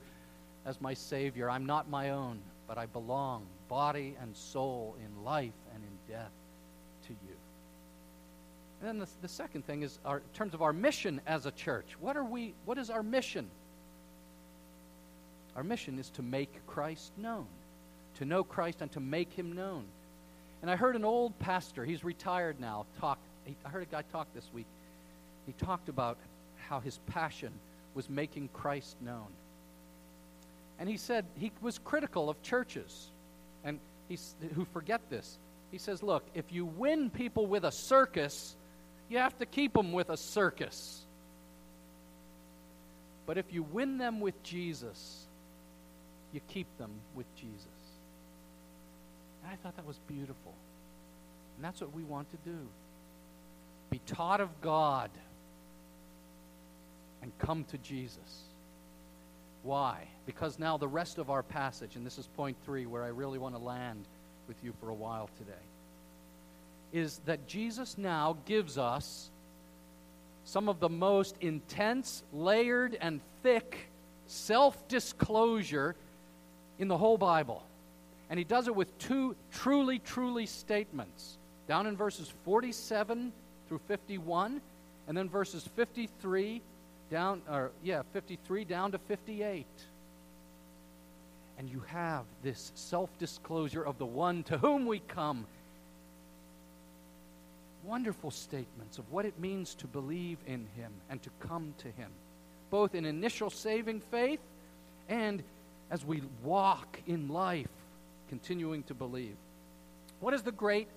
as 0.66 0.80
my 0.82 0.94
Savior. 0.94 1.50
I'm 1.50 1.66
not 1.66 1.90
my 1.90 2.12
own, 2.12 2.40
but 2.68 2.78
I 2.78 2.86
belong, 2.86 3.46
body 3.70 4.16
and 4.22 4.36
soul, 4.36 4.96
in 5.04 5.24
life 5.24 5.54
and 5.74 5.84
in 5.84 6.14
death, 6.14 6.32
to 7.08 7.14
you. 7.14 7.36
And 8.80 8.90
then 8.90 9.00
the, 9.00 9.08
the 9.22 9.28
second 9.28 9.66
thing 9.66 9.84
is 9.84 10.00
our, 10.06 10.18
in 10.18 10.24
terms 10.34 10.54
of 10.54 10.62
our 10.62 10.74
mission 10.74 11.22
as 11.26 11.46
a 11.46 11.52
church. 11.52 11.96
What 12.00 12.16
are 12.18 12.24
we? 12.24 12.54
What 12.66 12.78
is 12.78 12.90
our 12.90 13.04
mission? 13.04 13.50
Our 15.56 15.64
mission 15.64 15.98
is 15.98 16.10
to 16.12 16.22
make 16.22 16.66
Christ 16.68 17.12
known, 17.18 17.48
to 18.20 18.26
know 18.26 18.44
Christ 18.44 18.82
and 18.82 18.92
to 18.92 19.00
make 19.00 19.34
Him 19.34 19.54
known. 19.54 19.86
And 20.62 20.70
I 20.70 20.76
heard 20.76 20.96
an 20.96 21.06
old 21.06 21.38
pastor, 21.40 21.86
he's 21.86 22.04
retired 22.04 22.60
now, 22.60 22.86
talk. 23.00 23.20
I 23.66 23.70
heard 23.70 23.84
a 23.84 23.86
guy 23.86 24.04
talk 24.12 24.28
this 24.34 24.50
week. 24.54 24.66
He 25.46 25.54
talked 25.54 25.88
about 25.88 26.18
how 26.68 26.80
his 26.80 27.00
passion 27.08 27.54
was 27.94 28.10
making 28.10 28.50
Christ 28.54 28.98
known. 29.02 29.28
And 30.80 30.88
he 30.88 30.98
said 30.98 31.26
he 31.36 31.52
was 31.62 31.80
critical 31.80 32.30
of 32.30 32.42
churches 32.42 33.12
and 33.64 33.80
he's, 34.08 34.36
who 34.54 34.66
forget 34.66 35.02
this. 35.10 35.40
He 35.72 35.78
says, 35.78 36.04
Look, 36.04 36.24
if 36.34 36.52
you 36.52 36.66
win 36.66 37.10
people 37.10 37.48
with 37.48 37.66
a 37.66 37.72
circus, 37.72 38.56
you 39.10 39.18
have 39.18 39.38
to 39.40 39.46
keep 39.46 39.74
them 39.74 39.92
with 39.92 40.10
a 40.10 40.18
circus. 40.18 41.06
But 43.26 43.38
if 43.38 43.52
you 43.52 43.64
win 43.64 43.98
them 43.98 44.20
with 44.20 44.42
Jesus, 44.44 45.28
you 46.32 46.40
keep 46.48 46.68
them 46.78 46.92
with 47.16 47.26
Jesus. 47.36 47.68
And 49.44 49.52
I 49.52 49.56
thought 49.58 49.76
that 49.76 49.86
was 49.86 50.00
beautiful. 50.08 50.54
And 51.56 51.66
that's 51.66 51.82
what 51.82 51.94
we 51.94 52.04
want 52.04 52.30
to 52.32 52.38
do 52.46 52.60
be 53.90 54.00
taught 54.06 54.42
of 54.42 54.50
God 54.62 55.10
and 57.22 57.32
come 57.40 57.64
to 57.66 57.78
Jesus. 57.78 58.47
Why? 59.68 60.08
Because 60.26 60.60
now 60.60 60.78
the 60.78 60.88
rest 60.88 61.18
of 61.18 61.30
our 61.30 61.44
passage, 61.44 61.98
and 61.98 62.06
this 62.06 62.18
is 62.18 62.26
point 62.38 62.56
three 62.64 62.86
where 62.86 63.04
I 63.04 63.10
really 63.10 63.38
want 63.38 63.54
to 63.54 63.62
land 63.62 64.06
with 64.48 64.56
you 64.64 64.72
for 64.80 64.88
a 64.88 64.94
while 64.94 65.30
today, 65.38 65.52
is 66.94 67.20
that 67.26 67.50
Jesus 67.50 67.98
now 67.98 68.38
gives 68.46 68.78
us 68.78 69.30
some 70.46 70.70
of 70.70 70.80
the 70.80 70.88
most 70.88 71.36
intense, 71.42 72.24
layered, 72.32 72.98
and 73.02 73.20
thick 73.44 73.90
self 74.28 74.88
disclosure 74.88 75.98
in 76.80 76.88
the 76.88 76.98
whole 76.98 77.18
Bible. 77.18 77.62
And 78.30 78.38
he 78.38 78.46
does 78.46 78.70
it 78.70 78.76
with 78.76 78.98
two 79.00 79.36
truly, 79.52 80.00
truly 80.00 80.46
statements. 80.46 81.38
Down 81.68 81.88
in 81.88 81.98
verses 81.98 82.32
47 82.46 83.34
through 83.68 83.82
51, 83.90 84.62
and 85.10 85.18
then 85.18 85.28
verses 85.28 85.68
53 85.76 86.62
down, 87.10 87.42
or 87.50 87.72
yeah, 87.84 88.02
53 88.14 88.66
down 88.66 88.92
to 88.92 88.98
58. 88.98 89.66
And 91.58 91.70
you 91.70 91.82
have 91.88 92.26
this 92.44 92.72
self 92.76 93.10
disclosure 93.18 93.84
of 93.84 93.98
the 93.98 94.06
one 94.06 94.44
to 94.44 94.58
whom 94.58 94.86
we 94.86 95.00
come. 95.00 95.46
Wonderful 97.84 98.32
statements 98.32 98.98
of 98.98 99.12
what 99.12 99.26
it 99.26 99.40
means 99.40 99.74
to 99.76 99.88
believe 99.88 100.38
in 100.46 100.68
him 100.76 100.92
and 101.10 101.22
to 101.24 101.30
come 101.40 101.74
to 101.80 101.88
him, 101.88 102.12
both 102.70 102.94
in 102.94 103.06
initial 103.06 103.50
saving 103.50 104.02
faith 104.12 104.42
and 105.10 105.42
as 105.90 106.06
we 106.06 106.22
walk 106.44 107.00
in 107.08 107.30
life 107.30 107.70
continuing 108.30 108.84
to 108.84 108.94
believe. 108.94 109.36
What 110.20 110.34
is 110.34 110.42
the 110.42 110.52
great 110.52 110.88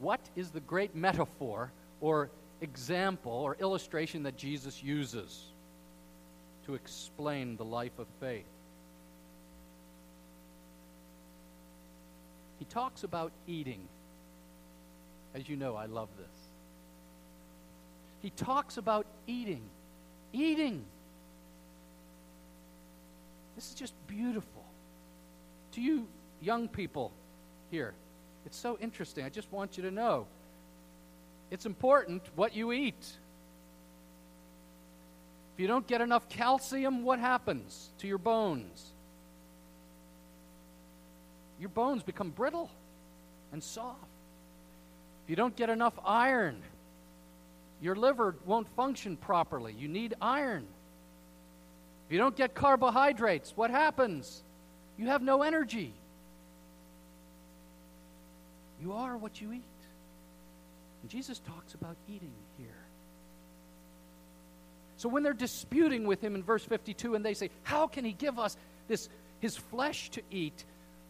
what 0.00 0.20
is 0.36 0.50
the 0.50 0.60
great 0.60 0.94
metaphor 0.94 1.72
or 2.00 2.30
example 2.60 3.32
or 3.32 3.56
illustration 3.60 4.24
that 4.24 4.36
Jesus 4.36 4.82
uses 4.82 5.44
to 6.66 6.74
explain 6.74 7.56
the 7.56 7.64
life 7.64 7.98
of 7.98 8.06
faith? 8.20 8.44
He 12.58 12.64
talks 12.64 13.04
about 13.04 13.32
eating. 13.46 13.88
As 15.34 15.48
you 15.48 15.56
know, 15.56 15.76
I 15.76 15.86
love 15.86 16.08
this. 16.18 16.26
He 18.20 18.30
talks 18.30 18.76
about 18.76 19.06
eating. 19.26 19.62
Eating. 20.32 20.84
This 23.54 23.68
is 23.68 23.74
just 23.74 23.94
beautiful. 24.06 24.64
To 25.72 25.80
you 25.80 26.06
young 26.40 26.68
people 26.68 27.12
here. 27.70 27.94
It's 28.46 28.56
so 28.56 28.78
interesting. 28.80 29.24
I 29.24 29.28
just 29.28 29.50
want 29.52 29.76
you 29.76 29.82
to 29.84 29.90
know 29.90 30.26
it's 31.50 31.66
important 31.66 32.22
what 32.34 32.54
you 32.54 32.72
eat. 32.72 33.06
If 35.54 35.60
you 35.60 35.66
don't 35.66 35.86
get 35.86 36.00
enough 36.00 36.28
calcium, 36.28 37.02
what 37.02 37.18
happens 37.18 37.90
to 37.98 38.06
your 38.06 38.18
bones? 38.18 38.92
Your 41.58 41.70
bones 41.70 42.02
become 42.02 42.30
brittle 42.30 42.70
and 43.52 43.62
soft. 43.62 43.98
If 45.24 45.30
you 45.30 45.36
don't 45.36 45.56
get 45.56 45.68
enough 45.68 45.98
iron, 46.04 46.62
your 47.80 47.96
liver 47.96 48.36
won't 48.46 48.68
function 48.76 49.16
properly. 49.16 49.74
You 49.76 49.88
need 49.88 50.14
iron. 50.20 50.66
If 52.06 52.12
you 52.12 52.18
don't 52.18 52.36
get 52.36 52.54
carbohydrates, 52.54 53.52
what 53.56 53.70
happens? 53.70 54.42
You 54.96 55.06
have 55.06 55.22
no 55.22 55.42
energy. 55.42 55.92
You 58.80 58.92
are 58.92 59.16
what 59.16 59.40
you 59.40 59.52
eat. 59.52 59.77
And 61.08 61.12
Jesus 61.14 61.38
talks 61.38 61.72
about 61.72 61.96
eating 62.06 62.34
here. 62.58 62.68
So 64.98 65.08
when 65.08 65.22
they're 65.22 65.32
disputing 65.32 66.06
with 66.06 66.22
him 66.22 66.34
in 66.34 66.42
verse 66.42 66.62
52 66.62 67.14
and 67.14 67.24
they 67.24 67.32
say, 67.32 67.48
How 67.62 67.86
can 67.86 68.04
he 68.04 68.12
give 68.12 68.38
us 68.38 68.58
this 68.88 69.08
his 69.40 69.56
flesh 69.56 70.10
to 70.10 70.22
eat? 70.30 70.66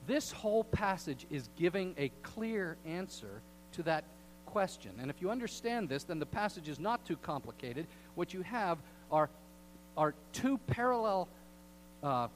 This 0.07 0.31
whole 0.31 0.62
passage 0.62 1.26
is 1.33 1.49
giving 1.57 1.97
a 1.99 2.12
clear 2.23 2.76
answer 2.87 3.43
to 3.73 3.83
that 3.83 4.05
question. 4.47 4.93
And 5.00 5.11
if 5.11 5.21
you 5.21 5.33
understand 5.33 5.88
this, 5.88 6.05
then 6.05 6.21
the 6.21 6.26
passage 6.26 6.69
is 6.69 6.78
not 6.78 7.05
too 7.05 7.17
complicated. 7.17 7.88
What 8.14 8.33
you 8.33 8.43
have 8.43 8.78
are, 9.11 9.28
are 9.97 10.14
two 10.33 10.59
parallel 10.69 11.26
uh, 12.05 12.28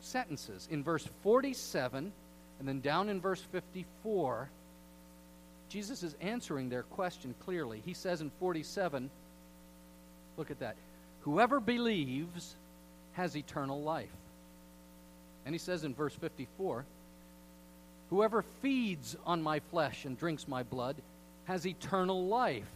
sentences. 0.00 0.68
In 0.70 0.84
verse 0.84 1.08
47 1.22 2.12
and 2.58 2.68
then 2.68 2.80
down 2.80 3.08
in 3.08 3.18
verse 3.18 3.40
54, 3.40 4.50
Jesus 5.68 6.02
is 6.02 6.14
answering 6.20 6.68
their 6.68 6.82
question 6.82 7.34
clearly. 7.40 7.82
He 7.84 7.94
says 7.94 8.20
in 8.20 8.30
47, 8.38 9.10
look 10.36 10.50
at 10.50 10.60
that, 10.60 10.76
whoever 11.20 11.60
believes 11.60 12.54
has 13.12 13.36
eternal 13.36 13.82
life. 13.82 14.08
And 15.44 15.54
he 15.54 15.58
says 15.58 15.84
in 15.84 15.94
verse 15.94 16.14
54, 16.14 16.84
whoever 18.10 18.42
feeds 18.62 19.16
on 19.26 19.42
my 19.42 19.60
flesh 19.60 20.04
and 20.04 20.18
drinks 20.18 20.48
my 20.48 20.62
blood 20.62 20.96
has 21.44 21.66
eternal 21.66 22.26
life. 22.26 22.70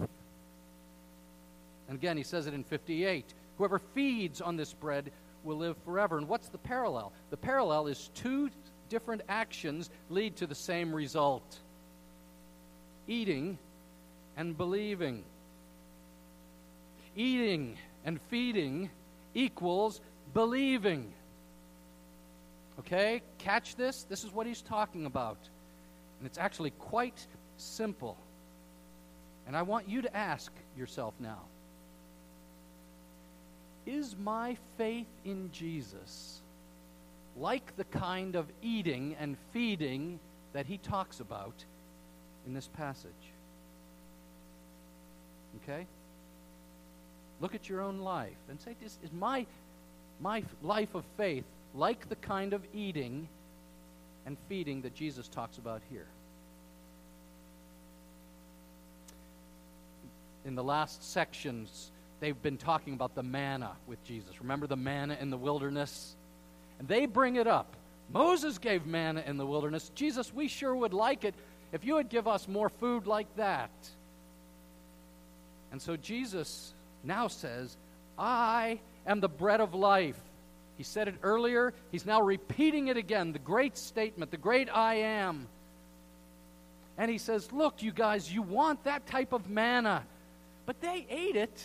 And 1.89 1.99
again, 1.99 2.17
he 2.17 2.23
says 2.23 2.47
it 2.47 2.55
in 2.55 2.65
58 2.65 3.35
whoever 3.59 3.79
feeds 3.79 4.41
on 4.41 4.57
this 4.57 4.73
bread 4.73 5.13
will 5.45 5.57
live 5.57 5.77
forever. 5.85 6.19
And 6.19 6.29
what's 6.29 6.49
the 6.49 6.59
parallel? 6.59 7.13
The 7.31 7.37
parallel 7.37 7.87
is 7.87 8.11
two 8.15 8.51
different 8.89 9.23
actions 9.29 9.91
lead 10.11 10.37
to 10.37 10.47
the 10.47 10.55
same 10.55 10.95
result 10.95 11.61
eating 13.07 13.59
and 14.37 14.57
believing. 14.57 15.25
Eating 17.17 17.77
and 18.05 18.21
feeding 18.31 18.91
equals 19.35 20.01
believing. 20.35 21.13
Okay? 22.79 23.23
Catch 23.39 23.77
this? 23.77 24.05
This 24.05 24.25
is 24.25 24.33
what 24.33 24.47
he's 24.47 24.63
talking 24.63 25.07
about. 25.07 25.39
And 26.19 26.27
it's 26.27 26.39
actually 26.39 26.71
quite 26.79 27.27
simple. 27.57 28.17
And 29.47 29.57
I 29.57 29.63
want 29.63 29.89
you 29.89 30.03
to 30.03 30.17
ask 30.17 30.53
yourself 30.77 31.15
now 31.19 31.41
Is 33.87 34.17
my 34.17 34.57
faith 34.79 35.09
in 35.25 35.51
Jesus 35.53 36.41
like 37.37 37.75
the 37.77 37.85
kind 37.85 38.37
of 38.37 38.47
eating 38.63 39.17
and 39.19 39.37
feeding 39.53 40.21
that 40.53 40.67
he 40.67 40.79
talks 40.79 41.21
about 41.21 41.65
in 42.47 42.55
this 42.55 42.69
passage. 42.69 43.11
Okay? 45.63 45.87
Look 47.41 47.55
at 47.55 47.69
your 47.69 47.81
own 47.81 47.99
life 47.99 48.37
and 48.49 48.61
say, 48.61 48.77
is, 48.85 48.99
is 49.03 49.13
my, 49.13 49.47
my 50.21 50.43
life 50.63 50.95
of 50.95 51.05
faith 51.17 51.45
like 51.75 52.09
the 52.09 52.17
kind 52.17 52.53
of 52.53 52.63
eating 52.73 53.29
and 54.27 54.37
feeding 54.49 54.83
that 54.83 54.95
Jesus 54.95 55.29
talks 55.29 55.59
about 55.59 55.83
here? 55.91 56.07
In 60.45 60.55
the 60.55 60.65
last 60.65 61.03
sections, 61.05 61.91
they've 62.21 62.41
been 62.43 62.57
talking 62.57 62.95
about 62.95 63.15
the 63.15 63.23
manna 63.23 63.73
with 63.87 64.03
Jesus. 64.05 64.41
Remember 64.41 64.67
the 64.67 64.77
manna 64.77 65.17
in 65.21 65.31
the 65.31 65.37
wilderness? 65.37 66.17
And 66.79 66.89
they 66.89 67.07
bring 67.07 67.37
it 67.37 67.47
up. 67.47 67.77
Moses 68.13 68.59
gave 68.59 68.87
manna 68.87 69.23
in 69.27 69.37
the 69.37 69.47
wilderness. 69.47 69.91
Jesus, 69.95 70.33
we 70.35 70.49
sure 70.49 70.75
would 70.75 70.93
like 70.93 71.25
it 71.25 71.35
if 71.73 71.85
you 71.85 71.95
would 71.95 72.09
give 72.09 72.29
us 72.29 72.47
more 72.47 72.69
food 72.69 73.07
like 73.07 73.35
that. 73.37 73.71
And 75.71 75.81
so 75.81 75.97
Jesus 75.97 76.75
now 77.03 77.29
says, 77.29 77.77
I 78.19 78.79
am 79.07 79.21
the 79.21 79.29
bread 79.29 79.61
of 79.61 79.75
life. 79.75 80.21
He 80.77 80.85
said 80.85 81.09
it 81.09 81.15
earlier. 81.23 81.73
He's 81.91 82.07
now 82.07 82.21
repeating 82.21 82.89
it 82.89 82.97
again 82.97 83.33
the 83.33 83.39
great 83.39 83.77
statement, 83.79 84.31
the 84.31 84.37
great 84.37 84.69
I 84.75 84.97
am. 84.97 85.49
And 86.99 87.11
he 87.11 87.19
says, 87.19 87.51
Look, 87.53 87.83
you 87.83 87.91
guys, 87.91 88.33
you 88.33 88.43
want 88.43 88.85
that 88.85 89.07
type 89.07 89.33
of 89.33 89.49
manna. 89.49 90.05
But 90.67 90.81
they 90.81 91.07
ate 91.09 91.37
it 91.37 91.63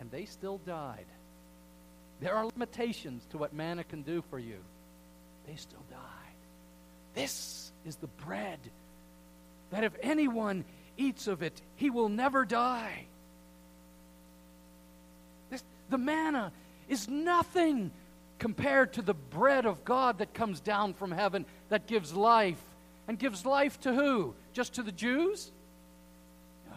and 0.00 0.10
they 0.10 0.24
still 0.26 0.58
died. 0.58 1.06
There 2.20 2.34
are 2.34 2.46
limitations 2.46 3.26
to 3.30 3.38
what 3.38 3.52
manna 3.52 3.84
can 3.84 4.02
do 4.02 4.22
for 4.30 4.38
you. 4.38 4.58
They 5.46 5.56
still 5.56 5.84
died. 5.90 6.00
This 7.14 7.72
is 7.84 7.96
the 7.96 8.06
bread 8.06 8.58
that 9.74 9.82
if 9.82 9.96
anyone 10.02 10.64
eats 10.96 11.26
of 11.26 11.42
it, 11.42 11.60
he 11.74 11.90
will 11.90 12.08
never 12.08 12.44
die. 12.44 13.06
This, 15.50 15.64
the 15.90 15.98
manna 15.98 16.52
is 16.88 17.08
nothing 17.08 17.90
compared 18.38 18.92
to 18.92 19.02
the 19.02 19.14
bread 19.14 19.66
of 19.66 19.84
God 19.84 20.18
that 20.18 20.32
comes 20.32 20.60
down 20.60 20.94
from 20.94 21.10
heaven 21.10 21.44
that 21.70 21.88
gives 21.88 22.14
life. 22.14 22.62
And 23.08 23.18
gives 23.18 23.44
life 23.44 23.80
to 23.80 23.92
who? 23.92 24.34
Just 24.52 24.74
to 24.74 24.82
the 24.84 24.92
Jews? 24.92 25.50
No. 26.70 26.76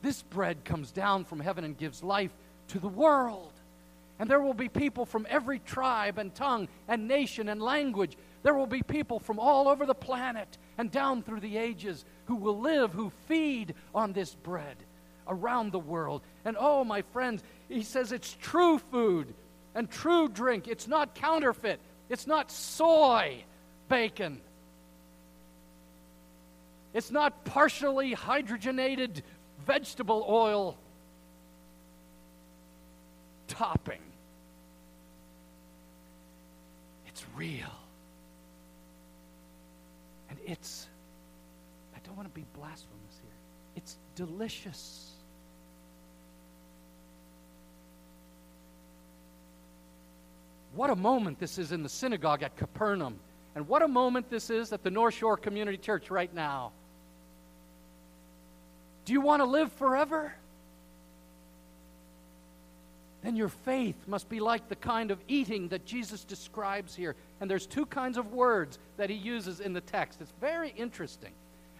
This 0.00 0.22
bread 0.22 0.64
comes 0.64 0.92
down 0.92 1.24
from 1.24 1.40
heaven 1.40 1.64
and 1.64 1.76
gives 1.76 2.04
life 2.04 2.30
to 2.68 2.78
the 2.78 2.88
world. 2.88 3.52
And 4.20 4.30
there 4.30 4.40
will 4.40 4.54
be 4.54 4.68
people 4.68 5.06
from 5.06 5.26
every 5.28 5.58
tribe 5.58 6.18
and 6.18 6.32
tongue 6.32 6.68
and 6.86 7.08
nation 7.08 7.48
and 7.48 7.60
language. 7.60 8.16
There 8.44 8.54
will 8.54 8.68
be 8.68 8.82
people 8.82 9.18
from 9.18 9.40
all 9.40 9.66
over 9.66 9.84
the 9.84 9.94
planet 9.94 10.56
and 10.78 10.90
down 10.90 11.22
through 11.22 11.40
the 11.40 11.58
ages 11.58 12.04
who 12.26 12.36
will 12.36 12.60
live, 12.60 12.92
who 12.92 13.10
feed 13.26 13.74
on 13.94 14.12
this 14.12 14.34
bread 14.34 14.76
around 15.26 15.72
the 15.72 15.78
world. 15.78 16.22
And 16.44 16.56
oh, 16.58 16.84
my 16.84 17.02
friends, 17.02 17.42
he 17.68 17.82
says 17.82 18.12
it's 18.12 18.34
true 18.40 18.78
food 18.78 19.34
and 19.74 19.90
true 19.90 20.28
drink. 20.28 20.68
It's 20.68 20.86
not 20.86 21.16
counterfeit, 21.16 21.80
it's 22.08 22.26
not 22.26 22.50
soy 22.50 23.44
bacon. 23.88 24.40
It's 26.94 27.10
not 27.10 27.44
partially 27.44 28.14
hydrogenated 28.14 29.22
vegetable 29.66 30.24
oil 30.26 30.78
topping. 33.46 34.00
It's 37.06 37.24
real. 37.36 37.66
It's, 40.48 40.88
I 41.94 41.98
don't 42.04 42.16
want 42.16 42.26
to 42.26 42.34
be 42.34 42.46
blasphemous 42.54 43.20
here, 43.22 43.36
it's 43.76 43.98
delicious. 44.14 45.12
What 50.74 50.88
a 50.88 50.96
moment 50.96 51.38
this 51.38 51.58
is 51.58 51.72
in 51.72 51.82
the 51.82 51.88
synagogue 51.88 52.42
at 52.42 52.56
Capernaum. 52.56 53.18
And 53.56 53.68
what 53.68 53.82
a 53.82 53.88
moment 53.88 54.30
this 54.30 54.48
is 54.48 54.72
at 54.72 54.82
the 54.82 54.90
North 54.90 55.14
Shore 55.14 55.36
Community 55.36 55.76
Church 55.76 56.10
right 56.10 56.32
now. 56.32 56.72
Do 59.04 59.12
you 59.12 59.20
want 59.20 59.40
to 59.40 59.46
live 59.46 59.72
forever? 59.72 60.32
Then 63.22 63.34
your 63.34 63.48
faith 63.48 63.96
must 64.06 64.28
be 64.28 64.40
like 64.40 64.68
the 64.68 64.76
kind 64.76 65.10
of 65.10 65.18
eating 65.26 65.68
that 65.68 65.84
Jesus 65.84 66.24
describes 66.24 66.94
here. 66.94 67.16
And 67.40 67.50
there's 67.50 67.66
two 67.66 67.86
kinds 67.86 68.16
of 68.16 68.32
words 68.32 68.78
that 68.96 69.10
he 69.10 69.16
uses 69.16 69.60
in 69.60 69.72
the 69.72 69.80
text. 69.80 70.20
It's 70.20 70.32
very 70.40 70.72
interesting. 70.76 71.32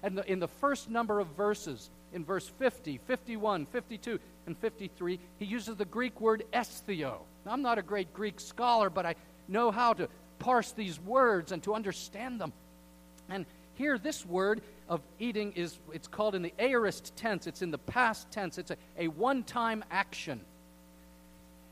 And 0.03 0.18
in 0.27 0.40
the 0.40 0.48
first 0.48 0.90
number 0.90 1.20
of 1.20 1.29
verses, 1.29 1.90
in 2.12 2.24
verse 2.24 2.48
50, 2.59 2.98
51, 3.07 3.66
52, 3.66 4.18
and 4.46 4.59
53, 4.59 5.20
he 5.38 5.44
uses 5.44 5.77
the 5.77 5.85
Greek 5.85 6.20
word 6.20 6.44
esthio. 6.53 7.18
Now, 7.44 7.53
I'm 7.53 7.62
not 7.62 7.79
a 7.79 7.83
great 7.83 8.12
Greek 8.12 8.40
scholar, 8.40 8.90
but 8.90 9.07
I 9.07 9.14
know 9.46 9.70
how 9.70 9.92
to 9.94 10.09
parse 10.38 10.72
these 10.72 11.01
words 11.01 11.53
and 11.53 11.62
to 11.64 11.74
understand 11.74 12.40
them. 12.40 12.53
And 13.29 13.46
here, 13.74 13.98
this 13.98 14.27
word 14.27 14.62
of 14.88 15.03
eating 15.18 15.53
is, 15.53 15.79
it's 15.92 16.09
called 16.09 16.35
in 16.35 16.42
the 16.42 16.55
aorist 16.59 17.14
tense. 17.16 17.46
It's 17.46 17.62
in 17.62 17.70
the 17.70 17.79
past 17.79 18.31
tense. 18.31 18.59
It's 18.59 18.70
a, 18.70 18.77
a 18.96 19.09
one-time 19.09 19.85
action. 19.90 20.40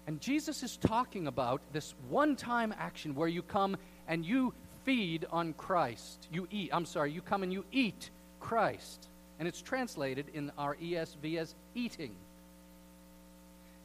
And 0.06 0.20
Jesus 0.20 0.62
is 0.62 0.76
talking 0.76 1.26
about 1.26 1.60
this 1.72 1.94
one 2.08 2.36
time 2.36 2.72
action 2.78 3.14
where 3.14 3.28
you 3.28 3.42
come 3.42 3.76
and 4.06 4.24
you 4.24 4.54
feed 4.84 5.26
on 5.30 5.52
Christ. 5.52 6.28
You 6.30 6.46
eat, 6.50 6.70
I'm 6.72 6.86
sorry, 6.86 7.12
you 7.12 7.20
come 7.20 7.42
and 7.42 7.52
you 7.52 7.64
eat 7.72 8.10
Christ. 8.40 9.08
and 9.38 9.46
it's 9.46 9.60
translated 9.60 10.26
in 10.32 10.50
our 10.56 10.76
ESV 10.76 11.36
as 11.36 11.54
eating. 11.74 12.14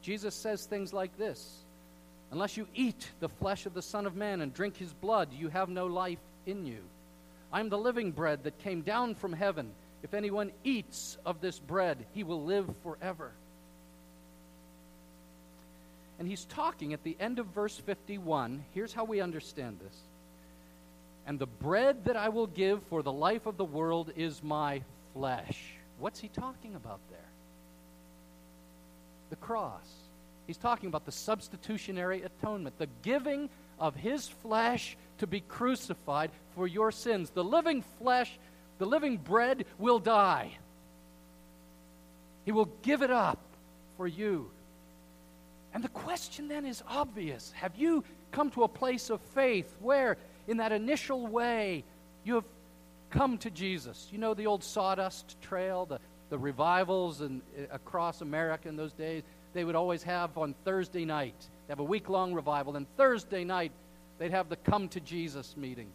Jesus 0.00 0.34
says 0.34 0.64
things 0.64 0.92
like 0.92 1.16
this 1.18 1.64
Unless 2.30 2.56
you 2.56 2.66
eat 2.74 3.10
the 3.20 3.28
flesh 3.28 3.66
of 3.66 3.74
the 3.74 3.82
Son 3.82 4.06
of 4.06 4.16
Man 4.16 4.40
and 4.40 4.54
drink 4.54 4.76
his 4.76 4.92
blood, 4.94 5.28
you 5.32 5.48
have 5.48 5.68
no 5.68 5.86
life 5.86 6.18
in 6.46 6.64
you. 6.64 6.82
I 7.52 7.60
am 7.60 7.68
the 7.68 7.78
living 7.78 8.12
bread 8.12 8.44
that 8.44 8.58
came 8.58 8.80
down 8.80 9.14
from 9.14 9.32
heaven. 9.34 9.72
If 10.02 10.14
anyone 10.14 10.50
eats 10.64 11.18
of 11.26 11.40
this 11.40 11.58
bread, 11.58 12.06
he 12.14 12.24
will 12.24 12.42
live 12.42 12.68
forever. 12.82 13.32
And 16.22 16.28
he's 16.28 16.44
talking 16.44 16.92
at 16.92 17.02
the 17.02 17.16
end 17.18 17.40
of 17.40 17.46
verse 17.46 17.76
51. 17.78 18.64
Here's 18.74 18.92
how 18.92 19.02
we 19.02 19.20
understand 19.20 19.80
this. 19.80 19.96
And 21.26 21.36
the 21.36 21.48
bread 21.48 22.04
that 22.04 22.14
I 22.14 22.28
will 22.28 22.46
give 22.46 22.80
for 22.84 23.02
the 23.02 23.10
life 23.10 23.46
of 23.46 23.56
the 23.56 23.64
world 23.64 24.12
is 24.14 24.40
my 24.40 24.82
flesh. 25.14 25.60
What's 25.98 26.20
he 26.20 26.28
talking 26.28 26.76
about 26.76 27.00
there? 27.10 27.18
The 29.30 29.36
cross. 29.36 29.88
He's 30.46 30.58
talking 30.58 30.86
about 30.86 31.06
the 31.06 31.10
substitutionary 31.10 32.22
atonement, 32.22 32.78
the 32.78 32.88
giving 33.02 33.50
of 33.80 33.96
his 33.96 34.28
flesh 34.28 34.96
to 35.18 35.26
be 35.26 35.40
crucified 35.40 36.30
for 36.54 36.68
your 36.68 36.92
sins. 36.92 37.30
The 37.30 37.42
living 37.42 37.82
flesh, 37.98 38.38
the 38.78 38.86
living 38.86 39.16
bread 39.16 39.64
will 39.76 39.98
die. 39.98 40.52
He 42.44 42.52
will 42.52 42.70
give 42.82 43.02
it 43.02 43.10
up 43.10 43.40
for 43.96 44.06
you. 44.06 44.52
And 45.74 45.82
the 45.82 45.88
question 45.88 46.48
then 46.48 46.66
is 46.66 46.82
obvious. 46.88 47.52
Have 47.52 47.76
you 47.76 48.04
come 48.30 48.50
to 48.50 48.64
a 48.64 48.68
place 48.68 49.10
of 49.10 49.20
faith 49.20 49.74
where, 49.80 50.16
in 50.46 50.58
that 50.58 50.72
initial 50.72 51.26
way, 51.26 51.84
you 52.24 52.34
have 52.34 52.44
come 53.10 53.38
to 53.38 53.50
Jesus? 53.50 54.08
You 54.12 54.18
know 54.18 54.34
the 54.34 54.46
old 54.46 54.62
sawdust 54.62 55.40
trail, 55.40 55.86
the, 55.86 55.98
the 56.30 56.38
revivals 56.38 57.20
and, 57.22 57.40
uh, 57.58 57.62
across 57.70 58.20
America 58.20 58.68
in 58.68 58.76
those 58.76 58.92
days? 58.92 59.22
They 59.54 59.64
would 59.64 59.76
always 59.76 60.02
have 60.02 60.36
on 60.36 60.54
Thursday 60.64 61.04
night. 61.04 61.34
They 61.66 61.72
have 61.72 61.80
a 61.80 61.84
week 61.84 62.08
long 62.08 62.34
revival. 62.34 62.76
And 62.76 62.86
Thursday 62.96 63.44
night, 63.44 63.72
they'd 64.18 64.30
have 64.30 64.48
the 64.48 64.56
Come 64.56 64.88
to 64.90 65.00
Jesus 65.00 65.56
meeting. 65.56 65.88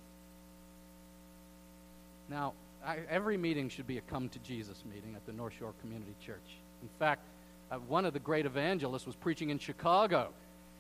Now, 2.30 2.54
I, 2.86 3.00
every 3.10 3.38
meeting 3.38 3.70
should 3.70 3.88
be 3.88 3.98
a 3.98 4.02
Come 4.02 4.30
to 4.30 4.40
Jesus 4.40 4.84
meeting 4.92 5.16
at 5.16 5.26
the 5.26 5.34
North 5.34 5.54
Shore 5.58 5.74
Community 5.82 6.16
Church. 6.24 6.58
In 6.82 6.90
fact, 7.00 7.22
uh, 7.70 7.78
one 7.78 8.06
of 8.06 8.14
the 8.14 8.20
great 8.20 8.46
evangelists 8.46 9.06
was 9.06 9.16
preaching 9.16 9.50
in 9.50 9.60
Chicago, 9.60 10.30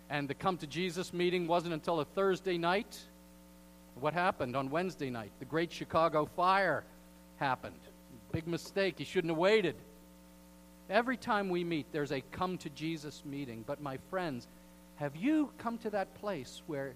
and 0.10 0.28
the 0.28 0.34
Come 0.34 0.58
to 0.58 0.67
Jesus 0.67 1.13
meeting 1.13 1.47
wasn't 1.47 1.73
until 1.73 2.00
a 2.00 2.06
Thursday 2.06 2.58
night. 2.58 2.97
What 4.00 4.13
happened 4.13 4.56
on 4.56 4.69
Wednesday 4.69 5.10
night? 5.10 5.32
The 5.39 5.45
Great 5.45 5.71
Chicago 5.71 6.30
Fire 6.36 6.84
happened. 7.38 7.80
Big 8.32 8.47
mistake. 8.47 8.95
He 8.97 9.04
shouldn't 9.04 9.32
have 9.32 9.38
waited. 9.38 9.76
Every 10.89 11.17
time 11.17 11.50
we 11.50 11.63
meet, 11.63 11.88
there's 11.91 12.12
a 12.12 12.21
come 12.32 12.58
to 12.60 12.69
Jesus 12.69 13.23
meeting. 13.26 13.63
But, 13.67 13.82
my 13.82 13.97
friends, 14.10 14.47
have 14.95 15.15
you 15.15 15.52
come 15.58 15.78
to 15.80 15.89
that 15.89 16.13
place 16.15 16.62
where 16.67 16.93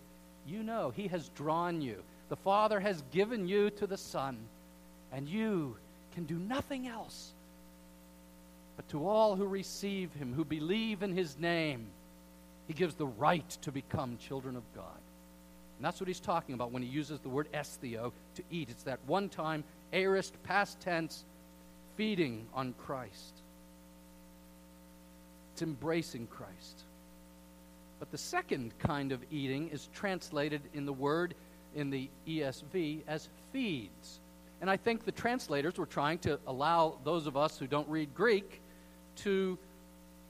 you 0.48 0.64
know 0.64 0.92
He 0.96 1.08
has 1.08 1.30
drawn 1.30 1.82
you? 1.82 2.04
The 2.30 2.36
Father 2.38 2.80
has 2.80 3.04
given 3.12 3.48
you 3.48 3.70
to 3.72 3.88
the 3.88 3.98
Son, 3.98 4.38
and 5.12 5.28
you 5.28 5.76
can 6.14 6.24
do 6.24 6.38
nothing 6.40 6.88
else. 6.88 7.34
But 8.82 8.90
to 8.90 9.08
all 9.08 9.36
who 9.36 9.46
receive 9.46 10.12
Him, 10.16 10.34
who 10.34 10.44
believe 10.44 11.04
in 11.04 11.16
His 11.16 11.38
name, 11.38 11.86
He 12.68 12.74
gives 12.74 12.96
the 12.96 13.06
right 13.06 13.48
to 13.62 13.72
become 13.72 14.18
children 14.18 14.56
of 14.56 14.64
God. 14.74 14.98
And 15.78 15.86
that's 15.86 16.00
what 16.02 16.08
He's 16.08 16.20
talking 16.20 16.56
about 16.56 16.72
when 16.72 16.82
He 16.82 16.90
uses 16.90 17.20
the 17.20 17.30
word 17.30 17.48
esthio, 17.54 18.12
to 18.34 18.44
eat. 18.50 18.70
It's 18.72 18.82
that 18.84 18.98
one 19.06 19.30
time, 19.30 19.64
aorist, 19.94 20.34
past 20.42 20.80
tense, 20.80 21.26
feeding 21.96 22.48
on 22.56 22.74
Christ. 22.74 23.44
It's 25.54 25.62
embracing 25.62 26.26
Christ. 26.26 26.82
But 28.00 28.10
the 28.10 28.18
second 28.18 28.74
kind 28.80 29.12
of 29.12 29.24
eating 29.30 29.70
is 29.70 29.90
translated 29.94 30.64
in 30.74 30.88
the 30.88 30.94
word 30.94 31.36
in 31.76 31.92
the 31.92 32.10
ESV 32.28 33.02
as 33.08 33.30
feeds. 33.54 34.20
And 34.60 34.72
I 34.72 34.78
think 34.78 35.06
the 35.06 35.12
translators 35.12 35.78
were 35.78 35.86
trying 35.86 36.18
to 36.20 36.40
allow 36.48 36.98
those 37.04 37.28
of 37.28 37.38
us 37.38 37.60
who 37.60 37.68
don't 37.68 37.88
read 37.88 38.16
Greek 38.16 38.61
to 39.24 39.58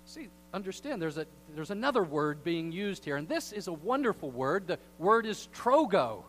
see 0.06 0.28
understand 0.54 1.02
there's 1.02 1.18
a 1.18 1.26
there's 1.56 1.72
another 1.72 2.04
word 2.04 2.44
being 2.44 2.72
used 2.72 3.06
here 3.06 3.16
and 3.16 3.28
this 3.28 3.52
is 3.52 3.68
a 3.68 3.74
wonderful 3.74 4.30
word 4.32 4.68
the 4.68 4.78
word 5.00 5.26
is 5.26 5.48
trogo 5.56 6.24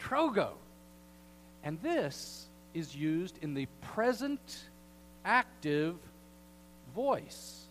trogo 0.00 0.50
and 1.64 1.80
this 1.82 2.48
is 2.74 2.94
used 2.94 3.38
in 3.42 3.54
the 3.54 3.66
present 3.80 4.64
active 5.24 5.96
voice 6.94 7.68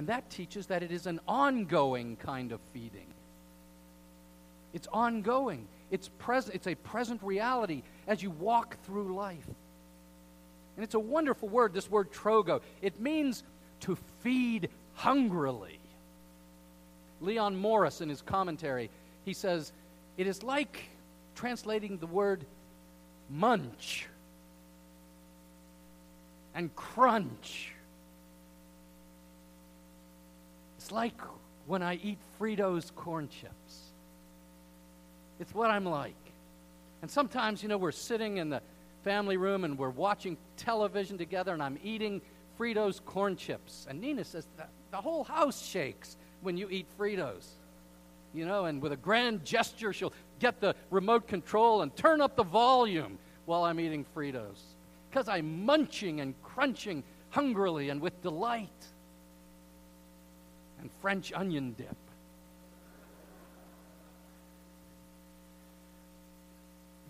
and 0.00 0.06
that 0.06 0.30
teaches 0.30 0.68
that 0.68 0.82
it 0.82 0.92
is 0.92 1.06
an 1.06 1.20
ongoing 1.28 2.16
kind 2.16 2.52
of 2.52 2.60
feeding. 2.72 3.12
It's 4.72 4.88
ongoing. 4.90 5.68
It's 5.90 6.08
present 6.08 6.54
it's 6.54 6.66
a 6.66 6.74
present 6.74 7.22
reality 7.22 7.82
as 8.06 8.22
you 8.22 8.30
walk 8.30 8.78
through 8.84 9.14
life. 9.14 9.46
And 10.80 10.84
it's 10.86 10.94
a 10.94 10.98
wonderful 10.98 11.46
word, 11.46 11.74
this 11.74 11.90
word 11.90 12.10
trogo. 12.10 12.62
It 12.80 12.98
means 12.98 13.42
to 13.80 13.98
feed 14.22 14.70
hungrily. 14.94 15.78
Leon 17.20 17.54
Morris, 17.54 18.00
in 18.00 18.08
his 18.08 18.22
commentary, 18.22 18.88
he 19.26 19.34
says, 19.34 19.74
it 20.16 20.26
is 20.26 20.42
like 20.42 20.88
translating 21.34 21.98
the 21.98 22.06
word 22.06 22.46
munch 23.28 24.06
and 26.54 26.74
crunch 26.74 27.74
It's 30.78 30.90
like 30.90 31.20
when 31.66 31.82
I 31.82 31.96
eat 31.96 32.16
Fritos 32.38 32.94
corn 32.94 33.28
chips. 33.28 33.92
It's 35.38 35.54
what 35.54 35.68
I'm 35.68 35.84
like. 35.84 36.14
And 37.02 37.10
sometimes, 37.10 37.62
you 37.62 37.68
know, 37.68 37.76
we're 37.76 37.92
sitting 37.92 38.38
in 38.38 38.48
the 38.48 38.62
family 39.02 39.36
room 39.36 39.64
and 39.64 39.78
we're 39.78 39.90
watching 39.90 40.36
television 40.56 41.18
together 41.18 41.52
and 41.52 41.62
I'm 41.62 41.78
eating 41.82 42.20
Fritos 42.58 43.04
corn 43.04 43.36
chips. 43.36 43.86
And 43.88 44.00
Nina 44.00 44.24
says, 44.24 44.46
the 44.90 44.96
whole 44.96 45.24
house 45.24 45.64
shakes 45.64 46.16
when 46.42 46.56
you 46.56 46.68
eat 46.70 46.86
Fritos. 46.98 47.46
You 48.32 48.46
know, 48.46 48.66
and 48.66 48.80
with 48.80 48.92
a 48.92 48.96
grand 48.96 49.44
gesture, 49.44 49.92
she'll 49.92 50.12
get 50.38 50.60
the 50.60 50.74
remote 50.90 51.26
control 51.26 51.82
and 51.82 51.94
turn 51.96 52.20
up 52.20 52.36
the 52.36 52.44
volume 52.44 53.18
while 53.46 53.64
I'm 53.64 53.80
eating 53.80 54.06
Fritos. 54.14 54.60
Because 55.10 55.28
I'm 55.28 55.64
munching 55.64 56.20
and 56.20 56.40
crunching 56.42 57.02
hungrily 57.30 57.90
and 57.90 58.00
with 58.00 58.20
delight 58.22 58.68
and 60.80 60.90
French 61.00 61.32
onion 61.32 61.74
dip. 61.76 61.96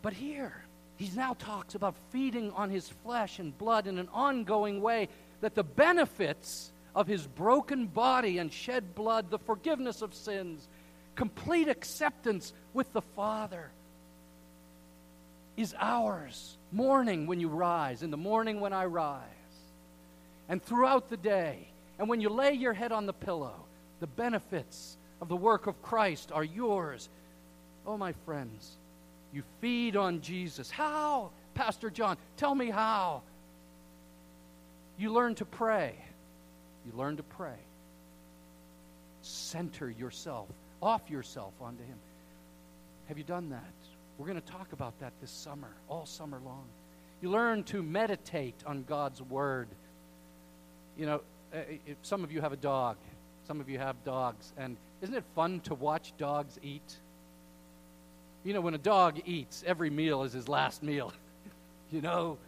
But 0.03 0.15
here, 0.15 0.65
he 1.01 1.11
now 1.17 1.35
talks 1.39 1.75
about 1.75 1.95
feeding 2.11 2.53
on 2.53 2.69
his 2.69 2.87
flesh 2.87 3.39
and 3.39 3.57
blood 3.57 3.87
in 3.87 3.99
an 3.99 4.11
ongoing 4.13 4.83
way, 4.83 5.09
that 5.41 5.55
the 5.55 5.65
benefits 5.65 6.71
of 6.95 7.07
his 7.07 7.27
broken 7.27 7.87
body 7.87 8.37
and 8.37 8.53
shed 8.53 8.95
blood, 8.95 9.31
the 9.31 9.39
forgiveness 9.39 10.03
of 10.03 10.13
sins, 10.15 10.69
complete 11.15 11.69
acceptance 11.69 12.53
with 12.75 12.93
the 12.93 13.01
Father, 13.01 13.71
is 15.57 15.75
ours. 15.79 16.59
Morning 16.71 17.27
when 17.27 17.41
you 17.41 17.49
rise, 17.49 18.03
in 18.03 18.11
the 18.11 18.19
morning 18.19 18.61
when 18.61 18.75
I 18.75 18.85
rise, 18.85 19.23
and 20.51 20.63
throughout 20.63 21.09
the 21.09 21.17
day 21.17 21.69
and 21.99 22.11
when 22.11 22.21
you 22.21 22.29
lay 22.29 22.53
your 22.53 22.75
head 22.75 22.93
on 22.93 23.07
the 23.07 23.15
pillow, 23.15 23.55
the 24.01 24.07
benefits 24.07 24.99
of 25.23 25.29
the 25.29 25.37
work 25.37 25.67
of 25.67 25.81
Christ 25.81 26.31
are 26.31 26.45
yours. 26.45 27.09
Oh, 27.87 27.97
my 27.97 28.13
friends, 28.13 28.77
you 29.33 29.43
feed 29.61 29.97
on 29.97 30.21
Jesus. 30.21 30.71
How? 30.71 31.31
Pastor 31.55 31.91
John, 31.91 32.17
tell 32.37 32.55
me 32.55 32.71
how. 32.71 33.23
You 34.99 35.13
learn 35.13 35.35
to 35.37 35.45
pray. 35.45 35.95
You 36.87 36.93
learn 36.97 37.17
to 37.17 37.23
pray. 37.23 37.59
Center 39.23 39.91
yourself, 39.91 40.49
off 40.83 41.09
yourself 41.11 41.53
onto 41.61 41.83
Him. 41.83 41.99
Have 43.09 43.19
you 43.19 43.25
done 43.25 43.51
that? 43.51 43.73
We're 44.19 44.27
going 44.27 44.41
to 44.41 44.53
talk 44.53 44.73
about 44.73 44.99
that 45.01 45.13
this 45.21 45.31
summer, 45.31 45.71
all 45.89 46.07
summer 46.07 46.41
long. 46.45 46.65
You 47.23 47.31
learn 47.31 47.65
to 47.65 47.83
meditate 47.83 48.63
on 48.67 48.85
God's 48.85 49.23
Word. 49.23 49.69
You 50.97 51.07
know, 51.07 51.21
uh, 51.55 51.59
some 52.03 52.25
of 52.25 52.33
you 52.33 52.41
have 52.41 52.53
a 52.53 52.57
dog. 52.57 52.97
Some 53.47 53.61
of 53.61 53.69
you 53.69 53.79
have 53.79 54.03
dogs. 54.05 54.53
And 54.57 54.77
isn't 55.03 55.15
it 55.15 55.25
fun 55.35 55.61
to 55.61 55.75
watch 55.75 56.13
dogs 56.19 56.59
eat? 56.63 56.97
You 58.45 58.55
know, 58.55 58.61
when 58.61 58.75
a 58.75 58.79
dog 58.79 59.21
eats, 59.27 59.63
every 59.67 59.91
meal 59.91 60.23
is 60.23 60.33
his 60.33 60.49
last 60.49 60.83
meal. 60.83 61.13
you 61.91 62.01
know? 62.01 62.39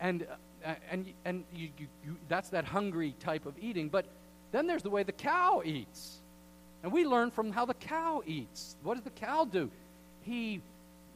And, 0.00 0.26
uh, 0.64 0.74
and, 0.90 1.06
and 1.24 1.44
you, 1.54 1.70
you, 1.78 1.86
you, 2.04 2.16
that's 2.28 2.50
that 2.50 2.64
hungry 2.64 3.14
type 3.20 3.46
of 3.46 3.54
eating. 3.58 3.88
But 3.88 4.06
then 4.52 4.66
there's 4.66 4.82
the 4.82 4.90
way 4.90 5.02
the 5.02 5.12
cow 5.12 5.62
eats. 5.64 6.20
And 6.82 6.92
we 6.92 7.06
learn 7.06 7.30
from 7.30 7.50
how 7.50 7.64
the 7.64 7.74
cow 7.74 8.22
eats. 8.26 8.76
What 8.82 8.94
does 8.94 9.04
the 9.04 9.10
cow 9.10 9.46
do? 9.46 9.70
He 10.22 10.60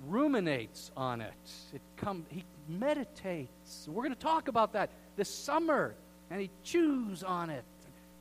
ruminates 0.07 0.90
on 0.97 1.21
it. 1.21 1.33
It 1.75 1.83
come, 1.97 2.25
he 2.31 2.44
meditates. 2.68 3.87
We're 3.88 4.03
going 4.03 4.14
to 4.14 4.21
talk 4.21 4.49
about 4.49 4.73
that 4.73 4.90
this 5.16 5.29
summer, 5.29 5.94
and 6.31 6.40
he 6.40 6.51
chews 6.62 7.23
on 7.23 7.51
it. 7.51 7.64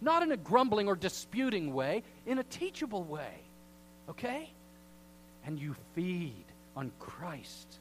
Not 0.02 0.23
in 0.23 0.32
a 0.32 0.38
grumbling 0.38 0.88
or 0.88 0.95
disputing 0.95 1.73
way, 1.73 2.04
in 2.26 2.39
a 2.39 2.43
teachable 2.43 3.04
way. 3.04 3.34
Okay? 4.10 4.52
And 5.47 5.57
you 5.57 5.75
feed 5.95 6.45
on 6.75 6.91
Christ. 6.99 7.79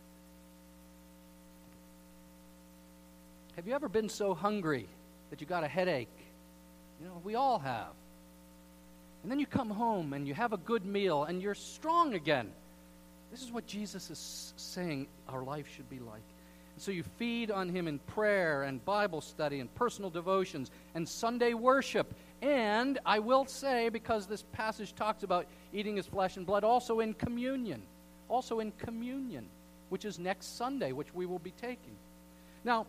Have 3.56 3.66
you 3.66 3.74
ever 3.74 3.88
been 3.88 4.08
so 4.08 4.32
hungry 4.32 4.86
that 5.30 5.40
you 5.40 5.46
got 5.46 5.64
a 5.64 5.68
headache? 5.68 6.08
You 7.00 7.08
know, 7.08 7.20
we 7.24 7.34
all 7.34 7.58
have. 7.58 7.92
And 9.22 9.30
then 9.32 9.40
you 9.40 9.46
come 9.46 9.70
home 9.70 10.12
and 10.12 10.28
you 10.28 10.34
have 10.34 10.52
a 10.52 10.56
good 10.56 10.86
meal 10.86 11.24
and 11.24 11.42
you're 11.42 11.54
strong 11.54 12.14
again. 12.14 12.52
This 13.30 13.42
is 13.42 13.50
what 13.50 13.66
Jesus 13.66 14.10
is 14.10 14.54
saying 14.56 15.08
our 15.28 15.42
life 15.42 15.66
should 15.74 15.90
be 15.90 15.98
like. 15.98 16.22
And 16.76 16.82
so 16.82 16.92
you 16.92 17.02
feed 17.18 17.50
on 17.50 17.68
Him 17.68 17.88
in 17.88 17.98
prayer 17.98 18.62
and 18.62 18.84
Bible 18.84 19.20
study 19.20 19.60
and 19.60 19.74
personal 19.74 20.10
devotions 20.10 20.70
and 20.94 21.08
Sunday 21.08 21.54
worship. 21.54 22.14
And 22.42 22.98
I 23.06 23.18
will 23.18 23.46
say, 23.46 23.88
because 23.88 24.26
this 24.26 24.44
passage 24.52 24.94
talks 24.94 25.22
about 25.22 25.46
eating 25.72 25.96
His 25.96 26.06
flesh 26.06 26.36
and 26.36 26.46
blood, 26.46 26.64
also 26.64 27.00
in 27.00 27.14
communion. 27.14 27.82
Also 28.28 28.60
in 28.60 28.72
communion, 28.72 29.46
which 29.88 30.04
is 30.04 30.18
next 30.18 30.56
Sunday, 30.56 30.92
which 30.92 31.14
we 31.14 31.26
will 31.26 31.38
be 31.38 31.52
taking. 31.52 31.96
Now, 32.64 32.86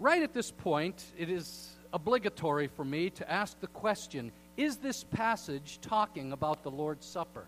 right 0.00 0.22
at 0.22 0.32
this 0.32 0.50
point, 0.50 1.04
it 1.18 1.28
is 1.28 1.70
obligatory 1.92 2.66
for 2.66 2.84
me 2.84 3.10
to 3.10 3.30
ask 3.30 3.60
the 3.60 3.66
question 3.68 4.32
is 4.56 4.76
this 4.76 5.04
passage 5.04 5.78
talking 5.80 6.32
about 6.32 6.62
the 6.62 6.70
Lord's 6.70 7.06
Supper? 7.06 7.46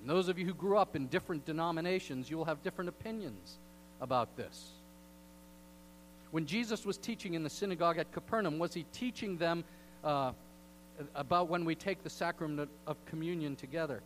And 0.00 0.08
those 0.08 0.28
of 0.28 0.38
you 0.38 0.46
who 0.46 0.54
grew 0.54 0.78
up 0.78 0.94
in 0.94 1.08
different 1.08 1.44
denominations, 1.44 2.30
you 2.30 2.36
will 2.36 2.44
have 2.44 2.62
different 2.62 2.88
opinions 2.88 3.58
about 4.00 4.36
this. 4.36 4.70
When 6.30 6.46
Jesus 6.46 6.84
was 6.84 6.98
teaching 6.98 7.34
in 7.34 7.42
the 7.42 7.50
synagogue 7.50 7.98
at 7.98 8.12
Capernaum, 8.12 8.58
was 8.58 8.74
he 8.74 8.84
teaching 8.92 9.36
them 9.38 9.64
uh, 10.04 10.32
about 11.14 11.48
when 11.48 11.64
we 11.64 11.74
take 11.74 12.02
the 12.02 12.10
sacrament 12.10 12.70
of 12.86 13.02
communion 13.06 13.56
together? 13.56 14.02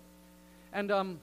And 0.73 0.91
um, 0.91 1.21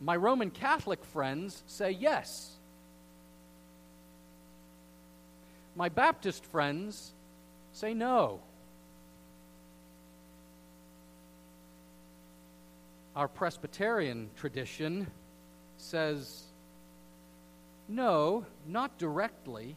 my 0.00 0.16
Roman 0.16 0.50
Catholic 0.50 1.04
friends 1.04 1.62
say 1.66 1.90
yes. 1.90 2.52
My 5.74 5.88
Baptist 5.88 6.44
friends 6.46 7.12
say 7.72 7.92
no. 7.92 8.40
Our 13.14 13.28
Presbyterian 13.28 14.30
tradition 14.36 15.06
says 15.78 16.45
no, 17.88 18.44
not 18.66 18.98
directly, 18.98 19.76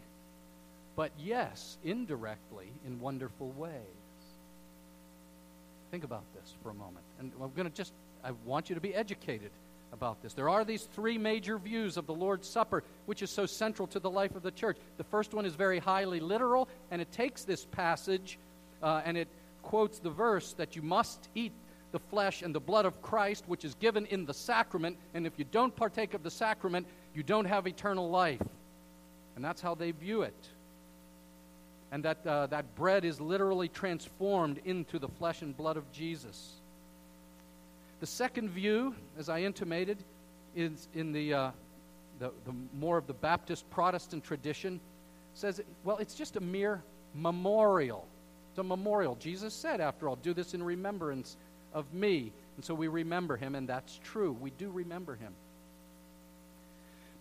but 0.96 1.12
yes, 1.18 1.78
indirectly, 1.84 2.72
in 2.86 3.00
wonderful 3.00 3.50
ways. 3.52 3.74
Think 5.92 6.04
about 6.04 6.24
this 6.36 6.54
for 6.62 6.70
a 6.70 6.74
moment. 6.74 7.06
And 7.20 7.32
I'm 7.42 7.52
going 7.56 7.70
to 7.70 7.76
just, 7.76 7.94
I 8.24 8.32
want 8.46 8.70
you 8.70 8.76
to 8.76 8.82
be 8.82 8.94
educated 8.94 9.52
about 9.92 10.22
this. 10.22 10.34
There 10.34 10.50
are 10.50 10.64
these 10.64 10.84
three 10.94 11.18
major 11.18 11.58
views 11.58 11.98
of 11.98 12.06
the 12.06 12.14
Lord's 12.14 12.48
Supper, 12.48 12.84
which 13.06 13.22
is 13.22 13.32
so 13.32 13.46
central 13.46 13.88
to 13.88 14.00
the 14.00 14.10
life 14.10 14.36
of 14.36 14.44
the 14.44 14.52
church. 14.52 14.78
The 14.98 15.04
first 15.04 15.34
one 15.34 15.46
is 15.46 15.56
very 15.56 15.80
highly 15.80 16.20
literal, 16.20 16.68
and 16.92 17.02
it 17.02 17.12
takes 17.12 17.44
this 17.44 17.66
passage 17.66 18.38
uh, 18.82 19.02
and 19.04 19.18
it 19.18 19.28
quotes 19.64 20.00
the 20.00 20.10
verse 20.10 20.54
that 20.54 20.76
you 20.76 20.82
must 20.82 21.30
eat 21.36 21.52
the 21.92 22.00
flesh 22.00 22.44
and 22.44 22.54
the 22.54 22.60
blood 22.60 22.86
of 22.86 23.02
Christ, 23.02 23.46
which 23.48 23.66
is 23.66 23.74
given 23.76 24.06
in 24.08 24.26
the 24.26 24.34
sacrament. 24.34 24.98
And 25.14 25.26
if 25.26 25.34
you 25.38 25.46
don't 25.52 25.76
partake 25.76 26.14
of 26.14 26.24
the 26.24 26.32
sacrament, 26.32 26.86
you 27.14 27.24
don't 27.24 27.46
have 27.46 27.68
eternal 27.68 28.10
life. 28.10 28.42
And 29.36 29.44
that's 29.44 29.62
how 29.62 29.76
they 29.76 29.92
view 29.92 30.24
it. 30.24 30.48
And 31.92 32.04
that, 32.04 32.26
uh, 32.26 32.48
that 32.48 32.76
bread 32.76 33.06
is 33.06 33.20
literally 33.20 33.68
transformed 33.68 34.60
into 34.66 35.00
the 35.00 35.08
flesh 35.08 35.42
and 35.42 35.56
blood 35.56 35.78
of 35.78 35.92
Jesus. 35.92 36.54
The 38.00 38.06
second 38.06 38.50
view, 38.50 38.96
as 39.18 39.28
I 39.28 39.42
intimated, 39.42 39.98
is 40.56 40.88
in 40.94 41.12
the, 41.12 41.34
uh, 41.34 41.52
the, 42.20 42.32
the 42.46 42.54
more 42.74 42.98
of 42.98 43.08
the 43.08 43.14
Baptist 43.14 43.70
Protestant 43.70 44.24
tradition, 44.24 44.80
says, 45.34 45.62
well, 45.84 45.98
it's 45.98 46.16
just 46.16 46.36
a 46.36 46.42
mere 46.42 46.84
memorial. 47.16 48.08
It's 48.52 48.60
a 48.60 48.64
memorial. 48.64 49.16
Jesus 49.16 49.54
said, 49.54 49.82
after 49.82 50.08
all, 50.08 50.16
do 50.16 50.34
this 50.34 50.54
in 50.54 50.62
remembrance 50.62 51.38
of 51.74 51.92
me. 51.94 52.32
And 52.56 52.66
so 52.66 52.74
we 52.74 52.88
remember 52.88 53.38
him, 53.38 53.56
and 53.56 53.68
that's 53.68 54.00
true. 54.04 54.32
We 54.40 54.52
do 54.52 54.70
remember 54.70 55.16
him. 55.16 55.34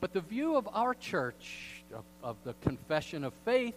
But 0.00 0.12
the 0.12 0.20
view 0.20 0.56
of 0.56 0.68
our 0.72 0.94
church, 0.94 1.82
of, 1.92 2.04
of, 2.22 2.36
the 2.44 2.54
confession 2.62 3.24
of 3.24 3.32
faith, 3.44 3.74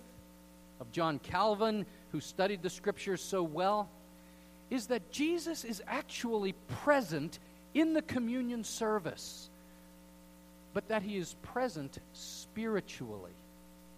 of 0.80 0.92
John 0.92 1.20
Calvin, 1.20 1.86
who 2.12 2.20
studied 2.20 2.62
the 2.62 2.70
scriptures 2.70 3.22
so 3.22 3.42
well, 3.42 3.90
is 4.70 4.88
that 4.88 5.12
Jesus 5.12 5.64
is 5.64 5.82
actually 5.88 6.54
present 6.84 7.40
in 7.74 7.94
the 7.94 8.02
communion 8.02 8.64
service, 8.64 9.50
but 10.74 10.88
that 10.90 11.02
he 11.02 11.18
is 11.18 11.36
present 11.42 12.00
spiritually. 12.14 13.32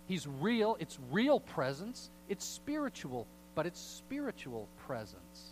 He's 0.08 0.28
real, 0.28 0.78
it's 0.80 0.98
real 1.12 1.40
presence, 1.40 2.10
it's 2.30 2.46
spiritual, 2.46 3.28
but 3.56 3.66
it's 3.66 3.80
spiritual 3.80 4.68
presence. 4.86 5.52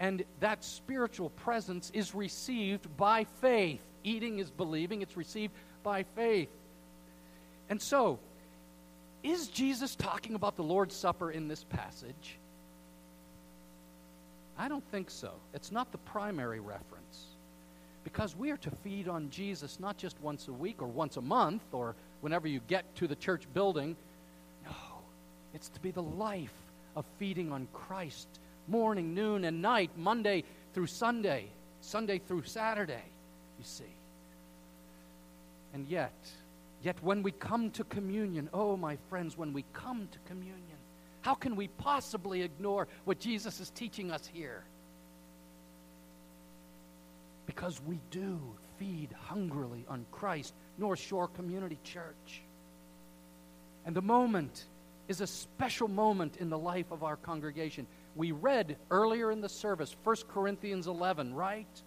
And 0.00 0.24
that 0.40 0.64
spiritual 0.64 1.30
presence 1.30 1.90
is 1.92 2.14
received 2.14 2.96
by 2.96 3.24
faith. 3.40 3.82
Eating 4.04 4.38
is 4.38 4.50
believing, 4.50 5.02
it's 5.02 5.16
received 5.16 5.52
by 5.82 6.02
faith. 6.14 6.50
And 7.70 7.80
so, 7.80 8.18
is 9.22 9.48
Jesus 9.48 9.96
talking 9.96 10.34
about 10.34 10.56
the 10.56 10.62
Lord's 10.62 10.94
Supper 10.94 11.30
in 11.30 11.48
this 11.48 11.64
passage? 11.64 12.38
I 14.56 14.68
don't 14.68 14.84
think 14.90 15.10
so. 15.10 15.32
It's 15.54 15.70
not 15.70 15.92
the 15.92 15.98
primary 15.98 16.60
reference. 16.60 17.26
Because 18.04 18.34
we 18.34 18.50
are 18.50 18.56
to 18.58 18.70
feed 18.70 19.08
on 19.08 19.30
Jesus 19.30 19.78
not 19.78 19.98
just 19.98 20.20
once 20.20 20.48
a 20.48 20.52
week 20.52 20.80
or 20.80 20.86
once 20.86 21.16
a 21.16 21.20
month 21.20 21.62
or 21.72 21.94
whenever 22.20 22.48
you 22.48 22.60
get 22.66 22.94
to 22.96 23.06
the 23.06 23.16
church 23.16 23.46
building. 23.52 23.96
No, 24.64 24.72
it's 25.52 25.68
to 25.68 25.80
be 25.80 25.90
the 25.90 26.02
life 26.02 26.54
of 26.96 27.04
feeding 27.18 27.52
on 27.52 27.68
Christ 27.72 28.40
morning, 28.68 29.14
noon, 29.14 29.44
and 29.44 29.62
night, 29.62 29.90
Monday 29.96 30.44
through 30.74 30.86
Sunday, 30.86 31.46
Sunday 31.80 32.18
through 32.18 32.42
Saturday, 32.44 33.02
you 33.58 33.64
see. 33.64 33.84
And 35.74 35.86
yet, 35.88 36.14
yet 36.82 36.96
when 37.02 37.22
we 37.22 37.32
come 37.32 37.70
to 37.72 37.84
communion, 37.84 38.48
oh, 38.52 38.76
my 38.76 38.96
friends, 39.08 39.36
when 39.36 39.52
we 39.52 39.64
come 39.72 40.08
to 40.10 40.18
communion, 40.26 40.62
how 41.22 41.34
can 41.34 41.56
we 41.56 41.68
possibly 41.68 42.42
ignore 42.42 42.88
what 43.04 43.18
Jesus 43.18 43.60
is 43.60 43.70
teaching 43.70 44.10
us 44.10 44.28
here? 44.32 44.64
Because 47.46 47.80
we 47.86 48.00
do 48.10 48.40
feed 48.78 49.10
hungrily 49.12 49.84
on 49.88 50.06
Christ, 50.12 50.54
North 50.78 51.00
Shore 51.00 51.28
Community 51.28 51.78
Church. 51.82 52.42
And 53.84 53.94
the 53.94 54.02
moment 54.02 54.66
is 55.08 55.20
a 55.20 55.26
special 55.26 55.88
moment 55.88 56.36
in 56.36 56.50
the 56.50 56.58
life 56.58 56.90
of 56.92 57.02
our 57.02 57.16
congregation 57.16 57.86
we 58.18 58.32
read 58.32 58.76
earlier 58.90 59.30
in 59.30 59.40
the 59.40 59.48
service, 59.48 59.96
1 60.02 60.16
Corinthians 60.28 60.88
11, 60.88 61.32
right? 61.34 61.82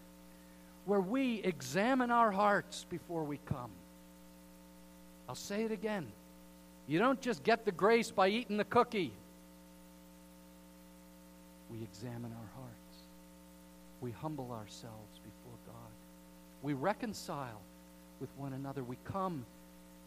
Where 0.86 1.00
we 1.00 1.42
examine 1.44 2.12
our 2.12 2.32
hearts 2.32 2.86
before 2.90 3.24
we 3.24 3.40
come. 3.46 3.72
I'll 5.30 5.36
say 5.36 5.64
it 5.64 5.72
again. 5.72 6.08
You 6.88 7.00
don't 7.00 7.22
just 7.22 7.44
get 7.44 7.64
the 7.66 7.72
grace 7.72 8.12
by 8.12 8.28
eating 8.28 8.58
the 8.58 8.66
cookie. 8.66 9.14
We 11.72 11.82
examine 11.84 12.32
our 12.32 12.50
hearts. 12.56 12.98
We 14.02 14.12
humble 14.12 14.52
ourselves 14.52 15.20
before 15.24 15.58
God. 15.68 15.92
We 16.64 16.74
reconcile 16.74 17.62
with 18.20 18.30
one 18.38 18.54
another. 18.54 18.84
We 18.84 18.98
come 19.06 19.46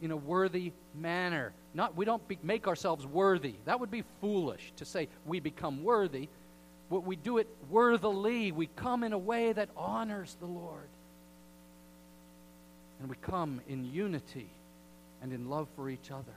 in 0.03 0.11
a 0.11 0.17
worthy 0.17 0.73
manner. 0.95 1.53
Not, 1.73 1.97
we 1.97 2.05
don't 2.05 2.27
be, 2.29 2.39
make 2.43 2.67
ourselves 2.69 3.07
worthy. 3.07 3.55
That 3.65 3.81
would 3.81 3.91
be 3.91 4.05
foolish 4.21 4.73
to 4.77 4.85
say 4.85 5.09
we 5.25 5.41
become 5.41 5.83
worthy. 5.83 6.29
We 6.91 7.17
do 7.17 7.39
it 7.39 7.49
worthily. 7.71 8.53
We 8.53 8.69
come 8.77 9.03
in 9.03 9.13
a 9.13 9.19
way 9.19 9.53
that 9.53 9.69
honors 9.77 10.37
the 10.39 10.47
Lord. 10.47 10.89
And 13.01 13.09
we 13.09 13.17
come 13.21 13.61
in 13.69 13.85
unity 13.85 14.49
and 15.23 15.33
in 15.33 15.51
love 15.51 15.69
for 15.75 15.91
each 15.91 16.11
other. 16.11 16.35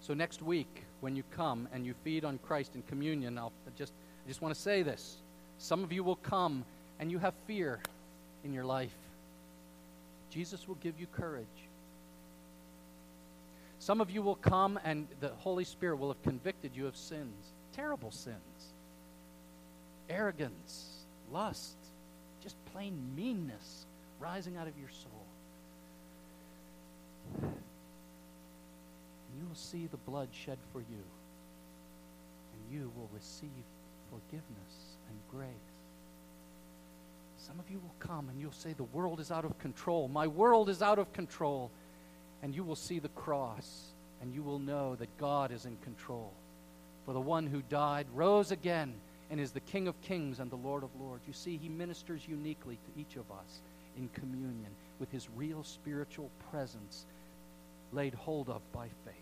So 0.00 0.14
next 0.14 0.42
week, 0.42 0.84
when 1.00 1.16
you 1.16 1.22
come 1.30 1.68
and 1.72 1.84
you 1.84 1.94
feed 2.04 2.24
on 2.24 2.38
Christ 2.38 2.74
in 2.74 2.82
communion, 2.82 3.38
I'll 3.38 3.52
just, 3.76 3.92
I 4.24 4.28
just 4.28 4.42
want 4.42 4.54
to 4.54 4.60
say 4.60 4.82
this. 4.82 5.16
Some 5.58 5.82
of 5.82 5.92
you 5.92 6.04
will 6.04 6.16
come 6.16 6.64
and 7.00 7.10
you 7.10 7.18
have 7.18 7.34
fear 7.46 7.80
in 8.44 8.52
your 8.52 8.64
life. 8.64 8.94
Jesus 10.30 10.68
will 10.68 10.74
give 10.76 10.98
you 11.00 11.06
courage. 11.06 11.46
Some 13.78 14.00
of 14.00 14.10
you 14.10 14.22
will 14.22 14.36
come 14.36 14.78
and 14.84 15.06
the 15.20 15.28
Holy 15.38 15.64
Spirit 15.64 15.96
will 15.96 16.08
have 16.08 16.22
convicted 16.22 16.72
you 16.74 16.86
of 16.86 16.96
sins, 16.96 17.52
terrible 17.74 18.10
sins. 18.10 18.38
arrogance, 20.10 21.06
lust, 21.32 21.76
just 22.42 22.56
plain 22.72 22.94
meanness 23.16 23.86
rising 24.20 24.56
out 24.56 24.68
of 24.68 24.78
your 24.78 24.90
soul. 24.90 25.26
You 29.38 29.46
will 29.48 29.54
see 29.54 29.86
the 29.86 29.96
blood 29.96 30.28
shed 30.32 30.58
for 30.72 30.80
you, 30.80 31.04
and 32.52 32.72
you 32.72 32.92
will 32.96 33.08
receive 33.14 33.50
forgiveness 34.10 34.98
and 35.08 35.18
grace. 35.30 35.48
Some 37.38 37.58
of 37.58 37.70
you 37.70 37.78
will 37.78 37.94
come 37.98 38.28
and 38.28 38.40
you'll 38.40 38.52
say, 38.52 38.72
The 38.72 38.84
world 38.84 39.20
is 39.20 39.30
out 39.30 39.44
of 39.44 39.58
control. 39.58 40.08
My 40.08 40.26
world 40.26 40.68
is 40.68 40.82
out 40.82 40.98
of 40.98 41.12
control. 41.12 41.70
And 42.42 42.54
you 42.54 42.62
will 42.62 42.76
see 42.76 42.98
the 42.98 43.08
cross, 43.08 43.94
and 44.20 44.34
you 44.34 44.42
will 44.42 44.58
know 44.58 44.96
that 44.96 45.16
God 45.16 45.50
is 45.50 45.64
in 45.64 45.76
control. 45.78 46.30
For 47.04 47.12
the 47.12 47.20
one 47.20 47.46
who 47.46 47.62
died 47.62 48.06
rose 48.14 48.50
again 48.50 48.94
and 49.30 49.40
is 49.40 49.52
the 49.52 49.60
King 49.60 49.88
of 49.88 50.00
kings 50.02 50.40
and 50.40 50.50
the 50.50 50.56
Lord 50.56 50.84
of 50.84 50.90
lords. 51.00 51.24
You 51.26 51.32
see, 51.32 51.56
he 51.56 51.68
ministers 51.68 52.26
uniquely 52.26 52.76
to 52.76 53.00
each 53.00 53.16
of 53.16 53.30
us 53.30 53.62
in 53.96 54.08
communion 54.08 54.70
with 54.98 55.10
his 55.10 55.28
real 55.36 55.62
spiritual 55.62 56.30
presence 56.50 57.06
laid 57.92 58.14
hold 58.14 58.48
of 58.48 58.60
by 58.72 58.88
faith. 59.04 59.14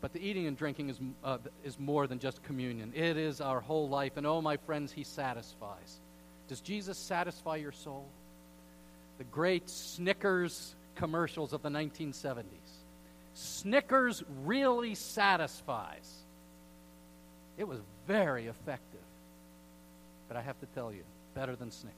But 0.00 0.12
the 0.12 0.20
eating 0.20 0.46
and 0.46 0.56
drinking 0.56 0.90
is, 0.90 1.00
uh, 1.24 1.38
is 1.64 1.78
more 1.78 2.06
than 2.06 2.18
just 2.18 2.42
communion. 2.44 2.92
It 2.94 3.16
is 3.16 3.40
our 3.40 3.60
whole 3.60 3.88
life. 3.88 4.16
And 4.16 4.26
oh, 4.26 4.40
my 4.40 4.56
friends, 4.58 4.92
He 4.92 5.02
satisfies. 5.02 6.00
Does 6.46 6.60
Jesus 6.60 6.98
satisfy 6.98 7.56
your 7.56 7.72
soul? 7.72 8.06
The 9.18 9.24
great 9.24 9.68
Snickers 9.68 10.76
commercials 10.94 11.52
of 11.52 11.62
the 11.62 11.68
1970s. 11.68 12.77
Snickers 13.38 14.22
really 14.44 14.94
satisfies. 14.94 16.12
It 17.56 17.66
was 17.66 17.78
very 18.06 18.46
effective. 18.46 19.00
But 20.26 20.36
I 20.36 20.42
have 20.42 20.58
to 20.60 20.66
tell 20.66 20.92
you, 20.92 21.02
better 21.34 21.56
than 21.56 21.70
Snickers. 21.70 21.94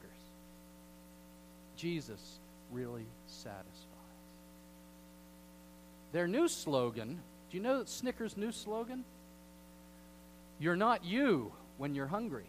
Jesus 1.76 2.38
really 2.70 3.06
satisfies. 3.26 3.66
Their 6.12 6.28
new 6.28 6.48
slogan 6.48 7.20
do 7.50 7.56
you 7.56 7.62
know 7.62 7.84
Snickers' 7.84 8.36
new 8.36 8.52
slogan? 8.52 9.04
You're 10.60 10.76
not 10.76 11.04
you 11.04 11.52
when 11.78 11.94
you're 11.96 12.06
hungry. 12.06 12.46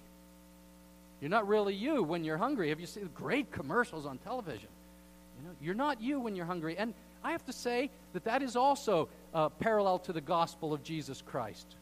You're 1.19 1.31
not 1.31 1.47
really 1.47 1.73
you 1.73 2.03
when 2.03 2.23
you're 2.23 2.37
hungry. 2.37 2.69
Have 2.69 2.79
you 2.79 2.85
seen 2.85 3.09
great 3.15 3.51
commercials 3.51 4.05
on 4.05 4.19
television? 4.19 4.69
You 5.39 5.47
know, 5.47 5.55
you're 5.59 5.75
not 5.75 6.01
you 6.01 6.19
when 6.19 6.35
you're 6.35 6.45
hungry. 6.45 6.77
And 6.77 6.93
I 7.23 7.31
have 7.31 7.45
to 7.45 7.53
say 7.53 7.89
that 8.13 8.23
that 8.25 8.41
is 8.41 8.55
also 8.55 9.09
uh, 9.33 9.49
parallel 9.49 9.99
to 9.99 10.13
the 10.13 10.21
gospel 10.21 10.73
of 10.73 10.83
Jesus 10.83 11.21
Christ. 11.21 11.75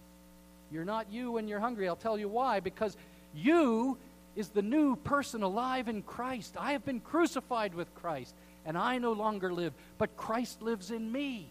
You're 0.72 0.86
not 0.86 1.12
you 1.12 1.32
when 1.32 1.48
you're 1.48 1.60
hungry. 1.60 1.88
I'll 1.88 1.96
tell 1.96 2.18
you 2.18 2.28
why. 2.28 2.60
Because 2.60 2.96
you 3.34 3.98
is 4.36 4.50
the 4.50 4.62
new 4.62 4.96
person 4.96 5.44
alive 5.44 5.88
in 5.88 6.02
Christ. 6.02 6.56
I 6.58 6.74
have 6.74 6.86
been 6.86 7.00
crucified 7.00 7.74
with 7.74 7.94
Christ, 7.96 8.34
and 8.66 8.78
I 8.78 8.98
no 8.98 9.14
longer 9.14 9.52
live, 9.52 9.74
but 9.98 10.16
Christ 10.16 10.62
lives 10.62 10.92
in 10.92 11.12
me. 11.12 11.48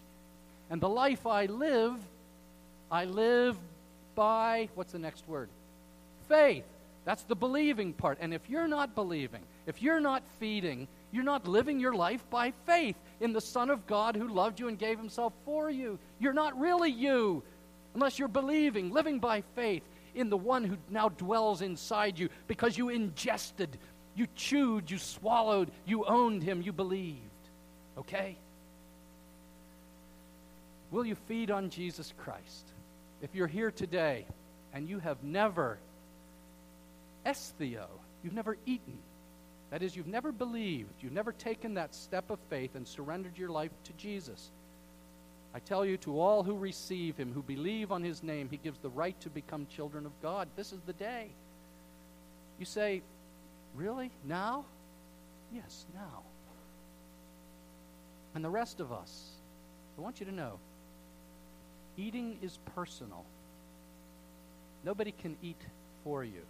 And 0.69 0.79
the 0.79 0.89
life 0.89 1.25
I 1.25 1.47
live, 1.47 1.95
I 2.91 3.05
live 3.05 3.57
by, 4.15 4.69
what's 4.75 4.91
the 4.91 4.99
next 4.99 5.27
word? 5.27 5.49
Faith. 6.27 6.65
That's 7.05 7.23
the 7.23 7.35
believing 7.35 7.93
part. 7.93 8.19
And 8.21 8.33
if 8.33 8.49
you're 8.49 8.67
not 8.67 8.93
believing, 8.93 9.41
if 9.65 9.81
you're 9.81 9.99
not 9.99 10.21
feeding, 10.39 10.87
you're 11.11 11.23
not 11.23 11.47
living 11.47 11.79
your 11.79 11.93
life 11.93 12.23
by 12.29 12.53
faith 12.65 12.95
in 13.19 13.33
the 13.33 13.41
Son 13.41 13.69
of 13.69 13.87
God 13.87 14.15
who 14.15 14.27
loved 14.27 14.59
you 14.59 14.67
and 14.67 14.77
gave 14.77 14.97
himself 14.97 15.33
for 15.45 15.69
you. 15.69 15.97
You're 16.19 16.33
not 16.33 16.59
really 16.59 16.91
you 16.91 17.43
unless 17.95 18.19
you're 18.19 18.27
believing, 18.27 18.91
living 18.91 19.19
by 19.19 19.41
faith 19.55 19.83
in 20.13 20.29
the 20.29 20.37
one 20.37 20.63
who 20.63 20.77
now 20.89 21.09
dwells 21.09 21.61
inside 21.61 22.19
you 22.19 22.29
because 22.47 22.77
you 22.77 22.89
ingested, 22.89 23.77
you 24.15 24.27
chewed, 24.35 24.91
you 24.91 24.97
swallowed, 24.97 25.71
you 25.85 26.05
owned 26.05 26.43
him, 26.43 26.61
you 26.61 26.71
believed. 26.71 27.19
Okay? 27.97 28.37
Will 30.91 31.05
you 31.05 31.15
feed 31.15 31.51
on 31.51 31.69
Jesus 31.69 32.13
Christ? 32.17 32.71
If 33.21 33.35
you're 33.35 33.47
here 33.47 33.71
today 33.71 34.25
and 34.73 34.87
you 34.87 34.99
have 34.99 35.23
never 35.23 35.79
esthio, 37.25 37.87
you've 38.23 38.33
never 38.33 38.57
eaten, 38.65 38.97
that 39.71 39.83
is, 39.83 39.95
you've 39.95 40.07
never 40.07 40.31
believed, 40.31 40.93
you've 41.01 41.13
never 41.13 41.31
taken 41.31 41.75
that 41.75 41.93
step 41.93 42.29
of 42.29 42.39
faith 42.49 42.75
and 42.75 42.87
surrendered 42.87 43.37
your 43.37 43.49
life 43.49 43.71
to 43.85 43.93
Jesus. 43.93 44.51
I 45.53 45.59
tell 45.59 45.85
you, 45.85 45.97
to 45.97 46.19
all 46.19 46.43
who 46.43 46.57
receive 46.57 47.17
him, 47.17 47.33
who 47.33 47.41
believe 47.41 47.91
on 47.91 48.03
his 48.03 48.21
name, 48.21 48.49
he 48.49 48.57
gives 48.57 48.79
the 48.79 48.89
right 48.89 49.19
to 49.21 49.29
become 49.29 49.67
children 49.67 50.05
of 50.05 50.11
God. 50.21 50.47
This 50.55 50.71
is 50.71 50.79
the 50.85 50.93
day. 50.93 51.27
You 52.59 52.65
say, 52.65 53.01
Really? 53.75 54.11
Now? 54.25 54.65
Yes, 55.53 55.85
now. 55.93 56.23
And 58.35 58.43
the 58.43 58.49
rest 58.49 58.79
of 58.79 58.91
us, 58.91 59.29
I 59.97 60.01
want 60.01 60.19
you 60.19 60.25
to 60.25 60.31
know 60.31 60.59
Eating 61.97 62.37
is 62.41 62.57
personal. 62.75 63.25
Nobody 64.85 65.11
can 65.11 65.35
eat 65.41 65.61
for 66.03 66.23
you. 66.23 66.43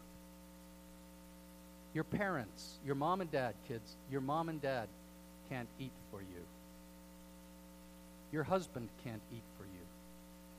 Your 1.93 2.03
parents, 2.03 2.79
your 2.85 2.95
mom 2.95 3.21
and 3.21 3.31
dad, 3.31 3.55
kids, 3.67 3.95
your 4.11 4.21
mom 4.21 4.49
and 4.49 4.61
dad 4.61 4.87
can't 5.49 5.67
eat 5.79 5.91
for 6.11 6.21
you. 6.21 6.43
Your 8.31 8.43
husband 8.43 8.89
can't 9.03 9.21
eat 9.33 9.43
for 9.57 9.63
you. 9.63 9.85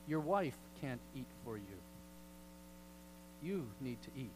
Your 0.07 0.19
wife 0.19 0.57
can't 0.81 0.99
eat 1.15 1.27
for 1.45 1.55
you. 1.55 1.63
You 3.41 3.65
need 3.79 4.01
to 4.01 4.09
eat. 4.17 4.29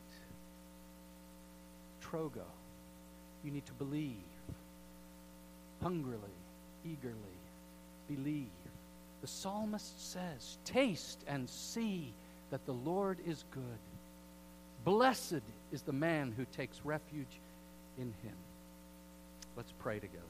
Trogo. 2.02 2.46
You 3.44 3.52
need 3.52 3.66
to 3.66 3.74
believe. 3.74 4.16
Hungrily, 5.82 6.22
eagerly, 6.86 7.16
believe. 8.08 8.48
The 9.22 9.28
psalmist 9.28 10.12
says, 10.14 10.58
Taste 10.66 11.24
and 11.28 11.50
see 11.50 12.14
that 12.52 12.66
the 12.66 12.74
Lord 12.74 13.20
is 13.26 13.44
good. 13.52 13.64
Blessed 14.84 15.42
is 15.72 15.82
the 15.82 15.94
man 15.94 16.34
who 16.36 16.46
takes 16.46 16.82
refuge 16.84 17.40
in 17.98 18.14
him. 18.24 18.36
Let's 19.56 19.74
pray 19.80 20.00
together. 20.00 20.24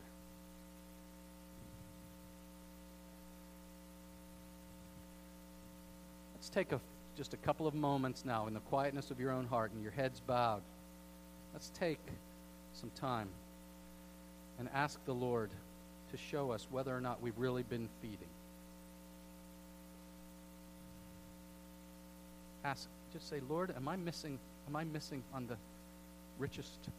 Let's 6.36 6.50
take 6.50 6.71
a, 6.71 6.80
just 7.17 7.34
a 7.34 7.38
couple 7.38 7.67
of 7.67 7.74
moments 7.74 8.24
now 8.24 8.48
in 8.48 8.54
the 8.54 8.60
quietness 8.62 9.12
of 9.12 9.19
your 9.19 9.32
own 9.32 9.45
heart 9.48 9.71
and 9.71 9.82
your 9.82 9.91
heads 9.91 10.19
bowed. 10.19 10.62
Let's 11.54 11.71
take 11.71 12.00
some 12.74 12.91
time 12.91 13.30
and 14.60 14.69
ask 14.74 15.04
the 15.06 15.13
Lord 15.13 15.52
to 16.12 16.17
show 16.17 16.52
us 16.52 16.67
whether 16.69 16.95
or 16.95 17.02
not 17.02 17.21
we've 17.21 17.38
really 17.38 17.63
been 17.63 17.89
feeding. 18.02 18.30
ask, 22.65 22.89
just 23.13 23.30
say, 23.30 23.39
Lord, 23.48 23.74
am 23.76 23.88
I 23.88 23.95
missing, 23.95 24.39
am 24.67 24.75
I 24.75 24.84
missing 24.84 25.23
on 25.34 25.47
the 25.47 25.58
richest 26.39 26.89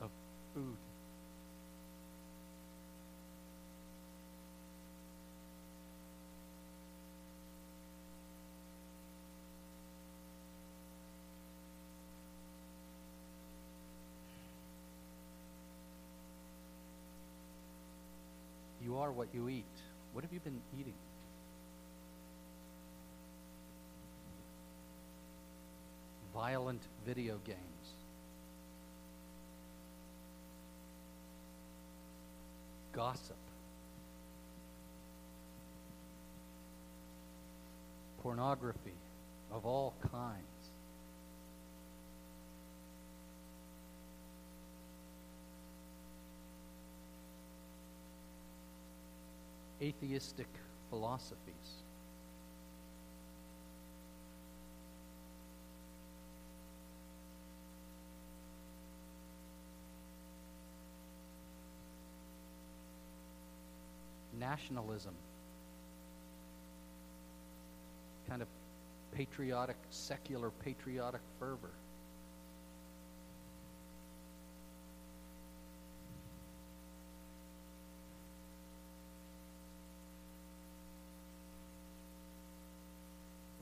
of 0.00 0.10
food? 0.54 0.76
You 18.82 18.96
are 18.96 19.12
what 19.12 19.28
you 19.34 19.48
eat. 19.48 19.64
What 20.12 20.24
have 20.24 20.32
you 20.32 20.40
been 20.40 20.60
eating? 20.78 20.94
Violent 26.38 26.82
video 27.04 27.36
games. 27.44 27.58
Gossip. 32.92 33.34
Pornography 38.22 38.94
of 39.50 39.66
all 39.66 39.94
kinds. 40.12 40.70
Atheistic 49.82 50.46
philosophies. 50.88 51.87
Nationalism, 64.58 65.14
kind 68.28 68.42
of 68.42 68.48
patriotic, 69.12 69.76
secular 69.90 70.50
patriotic 70.50 71.20
fervor. 71.38 71.70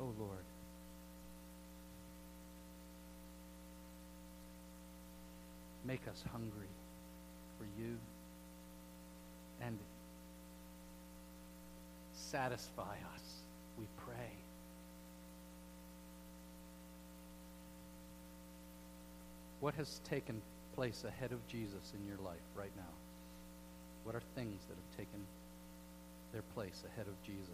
Oh 0.00 0.12
Lord. 0.18 0.30
Make 5.84 6.00
us 6.08 6.24
hungry 6.32 6.68
for 7.58 7.64
you 7.80 7.96
and 9.60 9.78
satisfy 12.30 12.96
us, 13.14 13.22
we 13.78 13.86
pray. 14.04 14.32
What 19.60 19.74
has 19.74 20.00
taken 20.08 20.42
place 20.74 21.04
ahead 21.04 21.32
of 21.32 21.46
Jesus 21.48 21.92
in 21.98 22.06
your 22.06 22.18
life 22.18 22.36
right 22.54 22.72
now? 22.76 22.82
What 24.04 24.14
are 24.14 24.22
things 24.34 24.60
that 24.68 24.74
have 24.74 24.96
taken 24.96 25.26
their 26.32 26.42
place 26.54 26.82
ahead 26.92 27.06
of 27.08 27.22
Jesus? 27.24 27.46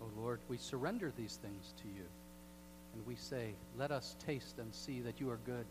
Oh 0.00 0.20
Lord, 0.20 0.40
we 0.58 0.62
surrender 0.64 1.12
these 1.16 1.38
things 1.42 1.72
to 1.82 1.88
you. 1.88 2.04
And 2.94 3.06
we 3.06 3.14
say, 3.14 3.54
let 3.76 3.90
us 3.90 4.16
taste 4.26 4.58
and 4.58 4.74
see 4.74 5.00
that 5.00 5.20
you 5.20 5.30
are 5.30 5.38
good. 5.46 5.66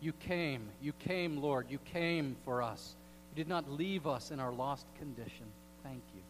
You 0.00 0.12
came, 0.12 0.68
you 0.82 0.92
came, 0.92 1.38
Lord, 1.38 1.66
you 1.68 1.78
came 1.78 2.36
for 2.44 2.62
us. 2.62 2.94
You 3.30 3.42
did 3.42 3.48
not 3.48 3.70
leave 3.70 4.06
us 4.06 4.30
in 4.30 4.40
our 4.40 4.52
lost 4.52 4.86
condition. 4.98 5.46
Thank 5.82 6.02
you. 6.14 6.22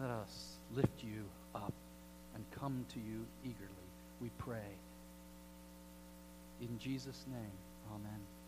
Let 0.00 0.10
us 0.10 0.56
lift 0.74 1.02
you 1.02 1.24
up 1.54 1.72
and 2.34 2.44
come 2.58 2.84
to 2.94 2.98
you 2.98 3.24
eagerly, 3.44 3.90
we 4.20 4.30
pray. 4.38 4.76
In 6.60 6.78
Jesus' 6.78 7.24
name, 7.28 7.52
amen. 7.94 8.39